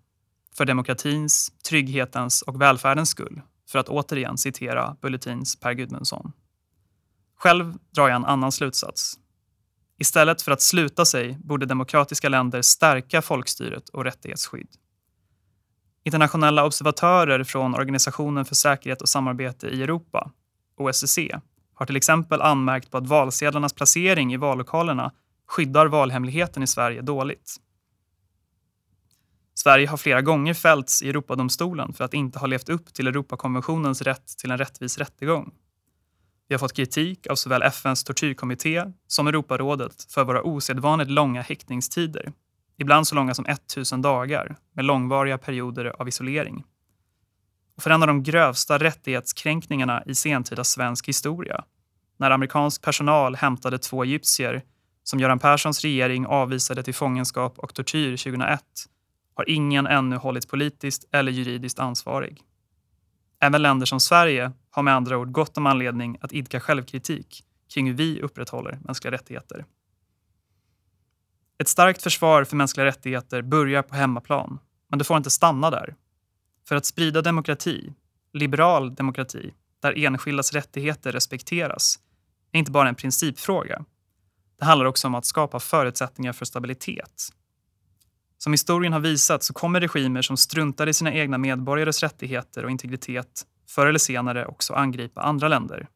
För 0.56 0.64
demokratins, 0.64 1.52
trygghetens 1.68 2.42
och 2.42 2.60
välfärdens 2.60 3.10
skull, 3.10 3.40
för 3.68 3.78
att 3.78 3.88
återigen 3.88 4.38
citera 4.38 4.96
Bulletins 5.00 5.60
Per 5.60 5.72
Gudmundsson. 5.72 6.32
Själv 7.36 7.78
drar 7.90 8.08
jag 8.08 8.16
en 8.16 8.24
annan 8.24 8.52
slutsats. 8.52 9.18
Istället 9.98 10.42
för 10.42 10.52
att 10.52 10.60
sluta 10.60 11.04
sig 11.04 11.38
borde 11.44 11.66
demokratiska 11.66 12.28
länder 12.28 12.62
stärka 12.62 13.22
folkstyret 13.22 13.88
och 13.88 14.04
rättighetsskydd. 14.04 14.68
Internationella 16.04 16.64
observatörer 16.64 17.44
från 17.44 17.74
Organisationen 17.74 18.44
för 18.44 18.54
säkerhet 18.54 19.02
och 19.02 19.08
samarbete 19.08 19.66
i 19.66 19.82
Europa, 19.82 20.32
OSSE, 20.76 21.40
har 21.74 21.86
till 21.86 21.96
exempel 21.96 22.42
anmärkt 22.42 22.90
på 22.90 22.98
att 22.98 23.06
valsedlarnas 23.06 23.72
placering 23.72 24.34
i 24.34 24.36
vallokalerna 24.36 25.12
skyddar 25.46 25.86
valhemligheten 25.86 26.62
i 26.62 26.66
Sverige 26.66 27.02
dåligt. 27.02 27.56
Sverige 29.58 29.86
har 29.86 29.96
flera 29.96 30.22
gånger 30.22 30.54
fällts 30.54 31.02
i 31.02 31.08
Europadomstolen 31.08 31.92
för 31.92 32.04
att 32.04 32.14
inte 32.14 32.38
ha 32.38 32.46
levt 32.46 32.68
upp 32.68 32.94
till 32.94 33.06
Europakonventionens 33.06 34.02
rätt 34.02 34.38
till 34.38 34.50
en 34.50 34.58
rättvis 34.58 34.98
rättegång. 34.98 35.50
Vi 36.48 36.54
har 36.54 36.58
fått 36.58 36.76
kritik 36.76 37.26
av 37.26 37.34
såväl 37.34 37.62
FNs 37.62 38.04
tortyrkommitté 38.04 38.84
som 39.06 39.26
Europarådet 39.26 40.06
för 40.12 40.24
våra 40.24 40.42
osedvanligt 40.42 41.10
långa 41.10 41.42
häktningstider. 41.42 42.32
Ibland 42.76 43.08
så 43.08 43.14
långa 43.14 43.34
som 43.34 43.46
1000 43.46 44.02
dagar 44.02 44.56
med 44.72 44.84
långvariga 44.84 45.38
perioder 45.38 45.84
av 45.84 46.08
isolering. 46.08 46.64
Och 47.76 47.82
för 47.82 47.90
en 47.90 48.02
av 48.02 48.06
de 48.06 48.22
grövsta 48.22 48.78
rättighetskränkningarna 48.78 50.02
i 50.06 50.14
sentida 50.14 50.64
svensk 50.64 51.08
historia. 51.08 51.64
När 52.16 52.30
amerikansk 52.30 52.82
personal 52.82 53.36
hämtade 53.36 53.78
två 53.78 54.04
egyptier 54.04 54.62
som 55.04 55.20
Göran 55.20 55.38
Perssons 55.38 55.80
regering 55.80 56.26
avvisade 56.26 56.82
till 56.82 56.94
fångenskap 56.94 57.58
och 57.58 57.74
tortyr 57.74 58.16
2001 58.16 58.62
har 59.38 59.50
ingen 59.50 59.86
ännu 59.86 60.16
hållits 60.16 60.46
politiskt 60.46 61.04
eller 61.12 61.32
juridiskt 61.32 61.78
ansvarig. 61.78 62.42
Även 63.40 63.62
länder 63.62 63.86
som 63.86 64.00
Sverige 64.00 64.52
har 64.70 64.82
med 64.82 64.94
andra 64.94 65.18
ord 65.18 65.32
gott 65.32 65.58
om 65.58 65.66
anledning 65.66 66.18
att 66.20 66.32
idka 66.32 66.60
självkritik 66.60 67.44
kring 67.74 67.86
hur 67.86 67.94
vi 67.94 68.20
upprätthåller 68.20 68.78
mänskliga 68.84 69.12
rättigheter. 69.12 69.64
Ett 71.58 71.68
starkt 71.68 72.02
försvar 72.02 72.44
för 72.44 72.56
mänskliga 72.56 72.86
rättigheter 72.86 73.42
börjar 73.42 73.82
på 73.82 73.94
hemmaplan, 73.94 74.58
men 74.88 74.98
det 74.98 75.04
får 75.04 75.16
inte 75.16 75.30
stanna 75.30 75.70
där. 75.70 75.94
För 76.68 76.76
att 76.76 76.86
sprida 76.86 77.22
demokrati, 77.22 77.92
liberal 78.32 78.94
demokrati, 78.94 79.52
där 79.82 80.04
enskildas 80.04 80.52
rättigheter 80.52 81.12
respekteras, 81.12 81.98
är 82.52 82.58
inte 82.58 82.70
bara 82.70 82.88
en 82.88 82.94
principfråga. 82.94 83.84
Det 84.58 84.64
handlar 84.64 84.86
också 84.86 85.06
om 85.06 85.14
att 85.14 85.24
skapa 85.24 85.60
förutsättningar 85.60 86.32
för 86.32 86.44
stabilitet. 86.44 87.32
Som 88.38 88.52
historien 88.52 88.92
har 88.92 89.00
visat 89.00 89.42
så 89.42 89.52
kommer 89.52 89.80
regimer 89.80 90.22
som 90.22 90.36
struntar 90.36 90.86
i 90.86 90.94
sina 90.94 91.12
egna 91.12 91.38
medborgares 91.38 92.02
rättigheter 92.02 92.64
och 92.64 92.70
integritet 92.70 93.46
förr 93.68 93.86
eller 93.86 93.98
senare 93.98 94.46
också 94.46 94.74
angripa 94.74 95.20
andra 95.20 95.48
länder. 95.48 95.88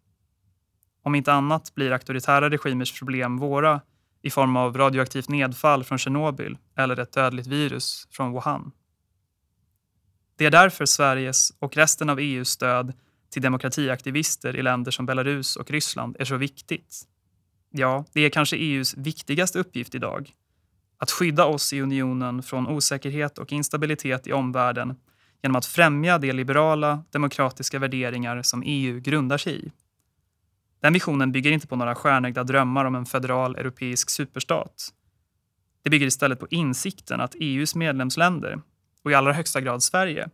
Om 1.05 1.15
inte 1.15 1.33
annat 1.33 1.75
blir 1.75 1.93
auktoritära 1.93 2.51
regimers 2.51 2.99
problem 2.99 3.39
våra 3.39 3.81
i 4.23 4.31
form 4.31 4.57
av 4.57 4.77
radioaktivt 4.77 5.29
nedfall 5.29 5.85
från 5.85 5.99
Tjernobyl 5.99 6.59
eller 6.77 6.99
ett 7.01 7.13
dödligt 7.13 7.47
virus 7.47 8.09
från 8.11 8.33
Wuhan. 8.33 8.73
Det 10.37 10.47
är 10.47 10.51
därför 10.51 10.87
Sveriges 10.87 11.53
och 11.59 11.77
resten 11.77 12.11
av 12.11 12.19
EUs 12.19 12.49
stöd 12.49 12.93
till 13.31 13.43
demokratiaktivister 13.43 14.57
i 14.57 14.63
länder 14.63 14.91
som 14.91 15.07
Belarus 15.07 15.57
och 15.57 15.71
Ryssland 15.71 16.17
är 16.19 16.25
så 16.25 16.37
viktigt. 16.37 17.03
Ja, 17.71 18.05
det 18.13 18.21
är 18.21 18.31
kanske 18.31 18.57
EUs 18.57 18.95
viktigaste 18.97 19.59
uppgift 19.59 19.95
idag. 19.95 20.33
Att 21.03 21.11
skydda 21.11 21.45
oss 21.45 21.73
i 21.73 21.81
unionen 21.81 22.43
från 22.43 22.67
osäkerhet 22.67 23.39
och 23.39 23.53
instabilitet 23.53 24.27
i 24.27 24.33
omvärlden 24.33 24.97
genom 25.43 25.57
att 25.57 25.67
främja 25.67 26.19
de 26.19 26.33
liberala, 26.33 27.05
demokratiska 27.11 27.79
värderingar 27.79 28.43
som 28.43 28.63
EU 28.67 29.01
grundar 29.01 29.39
sig 29.39 29.67
i. 29.67 29.73
Den 30.81 30.93
visionen 30.93 31.33
bygger 31.33 31.53
inte 31.53 31.67
på 31.67 31.77
några 31.77 31.95
stjärnögda 31.95 32.45
drömmar 32.45 32.85
om 32.85 32.95
en 32.95 33.07
federal 33.07 33.57
europeisk 33.57 34.11
superstat. 34.11 34.89
Det 35.83 35.91
bygger 35.91 36.07
istället 36.07 36.41
på 36.41 36.47
insikten 36.51 37.21
att 37.21 37.35
EUs 37.41 37.75
medlemsländer, 37.75 38.61
och 39.05 39.11
i 39.11 39.15
allra 39.15 39.33
högsta 39.33 39.61
grad 39.61 39.83
Sverige, 39.83 40.29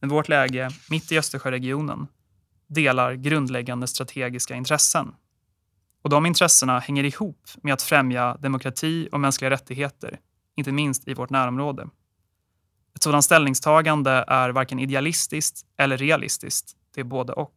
med 0.00 0.10
vårt 0.10 0.28
läge 0.28 0.70
mitt 0.90 1.12
i 1.12 1.18
Östersjöregionen, 1.18 2.06
delar 2.66 3.14
grundläggande 3.14 3.86
strategiska 3.86 4.54
intressen. 4.54 5.14
Och 6.02 6.10
de 6.10 6.26
intressena 6.26 6.78
hänger 6.78 7.04
ihop 7.04 7.48
med 7.62 7.74
att 7.74 7.82
främja 7.82 8.36
demokrati 8.36 9.08
och 9.12 9.20
mänskliga 9.20 9.50
rättigheter, 9.50 10.18
inte 10.56 10.72
minst 10.72 11.08
i 11.08 11.14
vårt 11.14 11.30
närområde. 11.30 11.88
Ett 12.94 13.02
sådant 13.02 13.24
ställningstagande 13.24 14.24
är 14.28 14.50
varken 14.50 14.78
idealistiskt 14.78 15.66
eller 15.76 15.96
realistiskt. 15.96 16.72
Det 16.94 17.00
är 17.00 17.04
både 17.04 17.32
och. 17.32 17.54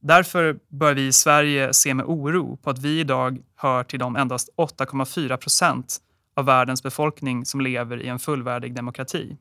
Därför 0.00 0.58
bör 0.68 0.94
vi 0.94 1.06
i 1.06 1.12
Sverige 1.12 1.72
se 1.72 1.94
med 1.94 2.06
oro 2.06 2.56
på 2.56 2.70
att 2.70 2.78
vi 2.78 3.00
idag 3.00 3.42
hör 3.56 3.84
till 3.84 3.98
de 3.98 4.16
endast 4.16 4.48
8,4 4.56 5.36
procent 5.36 5.98
av 6.36 6.44
världens 6.44 6.82
befolkning 6.82 7.46
som 7.46 7.60
lever 7.60 8.02
i 8.02 8.08
en 8.08 8.18
fullvärdig 8.18 8.74
demokrati. 8.74 9.36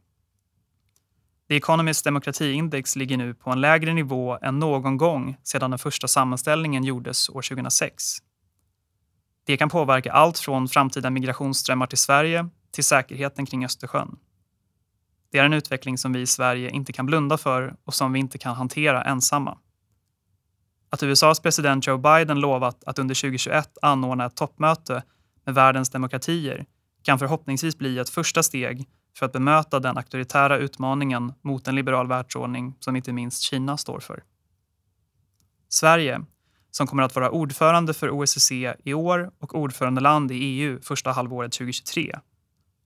The 1.48 1.56
Economist 1.56 2.04
demokratiindex 2.04 2.96
ligger 2.96 3.18
nu 3.18 3.34
på 3.34 3.50
en 3.50 3.62
lägre 3.62 3.94
nivå 3.94 4.38
än 4.42 4.60
någon 4.60 4.98
gång 4.98 5.38
sedan 5.44 5.72
den 5.72 5.80
första 5.80 6.08
sammanställningen 6.08 6.84
gjordes 6.84 7.30
år 7.30 7.42
2006. 7.42 8.04
Det 9.46 9.58
kan 9.58 9.70
påverka 9.70 10.12
allt 10.12 10.40
från 10.40 10.68
framtida 10.68 11.10
migrationsströmmar 11.10 11.88
till 11.88 11.98
Sverige 11.98 12.50
till 12.72 12.84
säkerheten 12.84 13.46
kring 13.46 13.66
Östersjön. 13.66 14.18
Det 15.32 15.38
är 15.38 15.46
en 15.46 15.54
utveckling 15.54 15.98
som 15.98 16.14
vi 16.14 16.22
i 16.22 16.28
Sverige 16.28 16.70
inte 16.70 16.94
kan 16.94 17.06
blunda 17.06 17.38
för 17.38 17.76
och 17.84 17.94
som 17.94 18.14
vi 18.14 18.20
inte 18.20 18.38
kan 18.38 18.56
hantera 18.56 19.04
ensamma. 19.04 19.58
Att 20.90 21.04
USAs 21.04 21.40
president 21.40 21.88
Joe 21.88 21.98
Biden 21.98 22.40
lovat 22.40 22.84
att 22.84 23.00
under 23.00 23.16
2021 23.16 23.78
anordna 23.82 24.26
ett 24.26 24.36
toppmöte 24.36 25.04
med 25.46 25.56
världens 25.56 25.90
demokratier 25.90 26.66
kan 27.04 27.20
förhoppningsvis 27.20 27.78
bli 27.78 28.00
ett 28.00 28.10
första 28.10 28.44
steg 28.44 28.88
för 29.18 29.26
att 29.26 29.34
bemöta 29.34 29.80
den 29.80 29.98
auktoritära 29.98 30.58
utmaningen 30.58 31.34
mot 31.42 31.68
en 31.68 31.76
liberal 31.76 32.08
världsordning 32.08 32.76
som 32.80 32.96
inte 32.96 33.14
minst 33.14 33.42
Kina 33.42 33.78
står 33.78 34.00
för. 34.00 34.24
Sverige, 35.70 36.22
som 36.72 36.88
kommer 36.88 37.04
att 37.04 37.16
vara 37.16 37.30
ordförande 37.30 37.94
för 37.94 38.10
OSSE 38.10 38.76
i 38.84 38.94
år 38.94 39.32
och 39.40 39.56
ordförandeland 39.56 40.32
i 40.32 40.36
EU 40.36 40.80
första 40.82 41.12
halvåret 41.12 41.52
2023, 41.52 42.20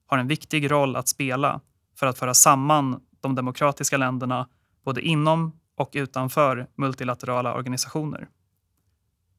har 0.06 0.18
en 0.18 0.28
viktig 0.28 0.70
roll 0.70 0.96
att 0.96 1.08
spela 1.08 1.60
för 1.98 2.06
att 2.06 2.18
föra 2.18 2.34
samman 2.34 3.00
de 3.20 3.34
demokratiska 3.34 3.96
länderna 3.96 4.48
både 4.84 5.00
inom 5.00 5.52
och 5.76 5.90
utanför 5.92 6.68
multilaterala 6.76 7.54
organisationer. 7.54 8.28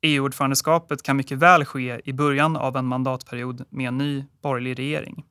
EU-ordförandeskapet 0.02 1.04
kan 1.04 1.18
mycket 1.18 1.38
väl 1.38 1.66
ske 1.66 2.02
i 2.06 2.14
början 2.14 2.58
av 2.58 2.78
en 2.78 2.86
mandatperiod 2.86 3.66
med 3.70 3.88
en 3.88 3.98
ny 3.98 4.26
borgerlig 4.42 4.80
regering. 4.80 5.26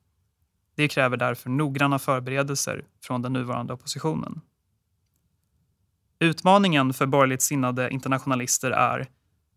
Det 0.75 0.87
kräver 0.87 1.17
därför 1.17 1.49
noggranna 1.49 1.99
förberedelser 1.99 2.85
från 3.03 3.21
den 3.21 3.33
nuvarande 3.33 3.73
oppositionen. 3.73 4.41
Utmaningen 6.19 6.93
för 6.93 7.05
borgerligt 7.05 7.41
sinnade 7.41 7.89
internationalister 7.89 8.71
är, 8.71 9.07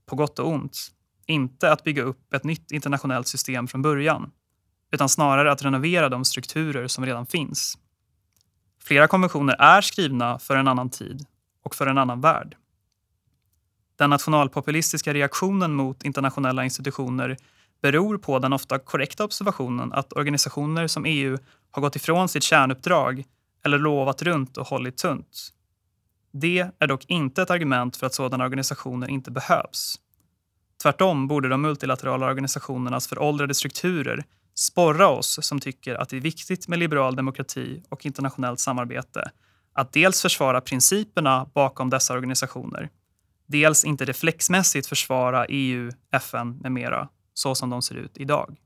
på 0.07 0.17
gott 0.17 0.39
och 0.39 0.49
ont, 0.49 0.79
inte 1.27 1.73
att 1.73 1.85
bygga 1.85 2.03
upp 2.03 2.35
ett 2.35 2.45
nytt 2.45 2.73
internationellt 2.73 3.29
system 3.29 3.69
från 3.69 3.83
början, 3.83 4.31
utan 4.93 5.09
snarare 5.09 5.53
att 5.53 5.63
renovera 5.63 6.09
de 6.09 6.25
strukturer 6.25 6.89
som 6.89 7.07
redan 7.07 7.27
finns. 7.27 7.79
Flera 8.83 9.09
konventioner 9.09 9.55
är 9.59 9.81
skrivna 9.81 10.39
för 10.39 10.57
en 10.57 10.69
annan 10.69 10.91
tid 10.91 11.27
och 11.63 11.75
för 11.75 11.87
en 11.87 11.99
annan 11.99 12.21
värld. 12.21 12.57
Den 13.97 14.11
nationalpopulistiska 14.11 15.15
reaktionen 15.15 15.75
mot 15.75 16.05
internationella 16.05 16.65
institutioner 16.65 17.37
beror 17.83 18.19
på 18.19 18.39
den 18.39 18.53
ofta 18.53 18.79
korrekta 18.79 19.25
observationen 19.25 19.93
att 19.93 20.13
organisationer 20.13 20.87
som 20.87 21.05
EU 21.05 21.39
har 21.71 21.83
gått 21.83 21.97
ifrån 21.97 22.29
sitt 22.29 22.43
kärnuppdrag 22.43 23.25
eller 23.65 23.79
lovat 23.79 24.23
runt 24.23 24.57
och 24.57 24.67
hållit 24.67 24.97
tunt. 24.97 25.53
Det 26.33 26.71
är 26.79 26.87
dock 26.87 27.05
inte 27.05 27.43
ett 27.43 27.51
argument 27.51 27.97
för 27.97 28.07
att 28.07 28.15
sådana 28.15 28.45
organisationer 28.45 29.11
inte 29.11 29.31
behövs. 29.31 29.97
Tvärtom 30.83 31.29
borde 31.29 31.49
de 31.49 31.63
multilaterala 31.63 32.27
organisationernas 32.27 33.09
föråldrade 33.09 33.55
strukturer 33.55 34.25
sporra 34.55 35.09
oss 35.09 35.39
som 35.43 35.61
tycker 35.61 35.95
att 35.95 36.09
det 36.09 36.17
är 36.17 36.21
viktigt 36.21 36.69
med 36.69 36.79
liberal 36.79 37.17
demokrati 37.17 37.83
och 37.89 38.07
internationellt 38.07 38.61
samarbete 38.61 39.31
att 39.73 39.93
dels 39.93 40.23
försvara 40.23 40.61
principerna 40.61 41.51
bakom 41.55 41.91
dessa 41.91 42.15
organisationer, 42.15 42.91
dels 43.47 43.85
inte 43.85 44.05
reflexmässigt 44.05 44.87
försvara 44.87 45.47
EU, 45.47 45.91
FN 46.13 46.57
med 46.57 46.73
mera 46.73 47.09
så 47.39 47.55
som 47.55 47.71
de 47.71 47.83
ser 47.83 47.95
ut 47.95 48.19
idag. 48.19 48.57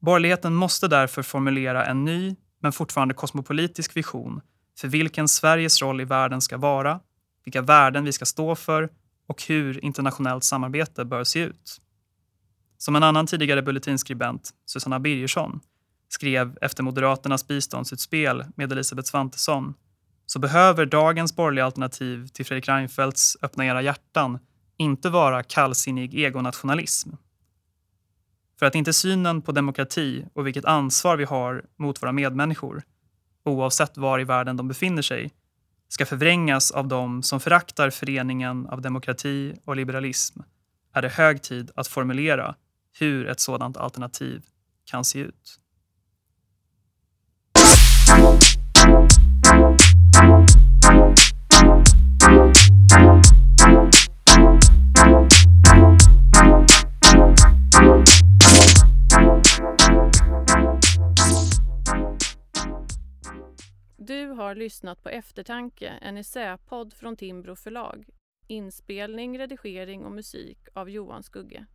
Borgerligheten 0.00 0.54
måste 0.54 0.88
därför 0.88 1.22
formulera 1.22 1.86
en 1.86 2.04
ny, 2.04 2.36
men 2.60 2.72
fortfarande 2.72 3.14
kosmopolitisk 3.14 3.96
vision 3.96 4.40
för 4.78 4.88
vilken 4.88 5.28
Sveriges 5.28 5.82
roll 5.82 6.00
i 6.00 6.04
världen 6.04 6.40
ska 6.40 6.56
vara, 6.56 7.00
vilka 7.44 7.62
värden 7.62 8.04
vi 8.04 8.12
ska 8.12 8.24
stå 8.24 8.54
för 8.54 8.88
och 9.26 9.42
hur 9.42 9.84
internationellt 9.84 10.44
samarbete 10.44 11.04
bör 11.04 11.24
se 11.24 11.40
ut. 11.40 11.80
Som 12.78 12.96
en 12.96 13.02
annan 13.02 13.26
tidigare 13.26 13.62
bulletinskribent, 13.62 14.50
Susanna 14.66 15.00
Birgersson, 15.00 15.60
skrev 16.08 16.58
efter 16.60 16.82
Moderaternas 16.82 17.46
biståndsutspel 17.46 18.44
med 18.56 18.72
Elisabeth 18.72 19.08
Svantesson 19.08 19.74
så 20.26 20.38
behöver 20.38 20.86
dagens 20.86 21.36
borgerliga 21.36 21.64
alternativ 21.64 22.26
till 22.26 22.46
Fredrik 22.46 22.68
Reinfeldts 22.68 23.36
Öppna 23.42 23.66
era 23.66 23.82
hjärtan 23.82 24.38
inte 24.76 25.10
vara 25.10 25.42
kallsinnig 25.42 26.14
egonationalism. 26.14 27.10
För 28.58 28.66
att 28.66 28.74
inte 28.74 28.92
synen 28.92 29.42
på 29.42 29.52
demokrati 29.52 30.24
och 30.32 30.46
vilket 30.46 30.64
ansvar 30.64 31.16
vi 31.16 31.24
har 31.24 31.64
mot 31.76 32.02
våra 32.02 32.12
medmänniskor, 32.12 32.82
oavsett 33.44 33.96
var 33.96 34.20
i 34.20 34.24
världen 34.24 34.56
de 34.56 34.68
befinner 34.68 35.02
sig, 35.02 35.30
ska 35.88 36.06
förvrängas 36.06 36.70
av 36.70 36.88
dem 36.88 37.22
som 37.22 37.40
föraktar 37.40 37.90
föreningen 37.90 38.66
av 38.66 38.80
demokrati 38.80 39.54
och 39.64 39.76
liberalism 39.76 40.40
är 40.94 41.02
det 41.02 41.08
hög 41.08 41.42
tid 41.42 41.70
att 41.74 41.86
formulera 41.86 42.54
hur 42.98 43.26
ett 43.26 43.40
sådant 43.40 43.76
alternativ 43.76 44.42
kan 44.84 45.04
se 45.04 45.18
ut. 45.18 45.60
Du 64.06 64.28
har 64.28 64.54
lyssnat 64.54 65.02
på 65.02 65.08
Eftertanke, 65.08 65.88
en 65.88 66.16
essäpodd 66.16 66.92
från 66.92 67.16
Timbro 67.16 67.56
förlag. 67.56 68.08
Inspelning, 68.46 69.38
redigering 69.38 70.04
och 70.04 70.12
musik 70.12 70.58
av 70.74 70.90
Johan 70.90 71.22
Skugge. 71.22 71.66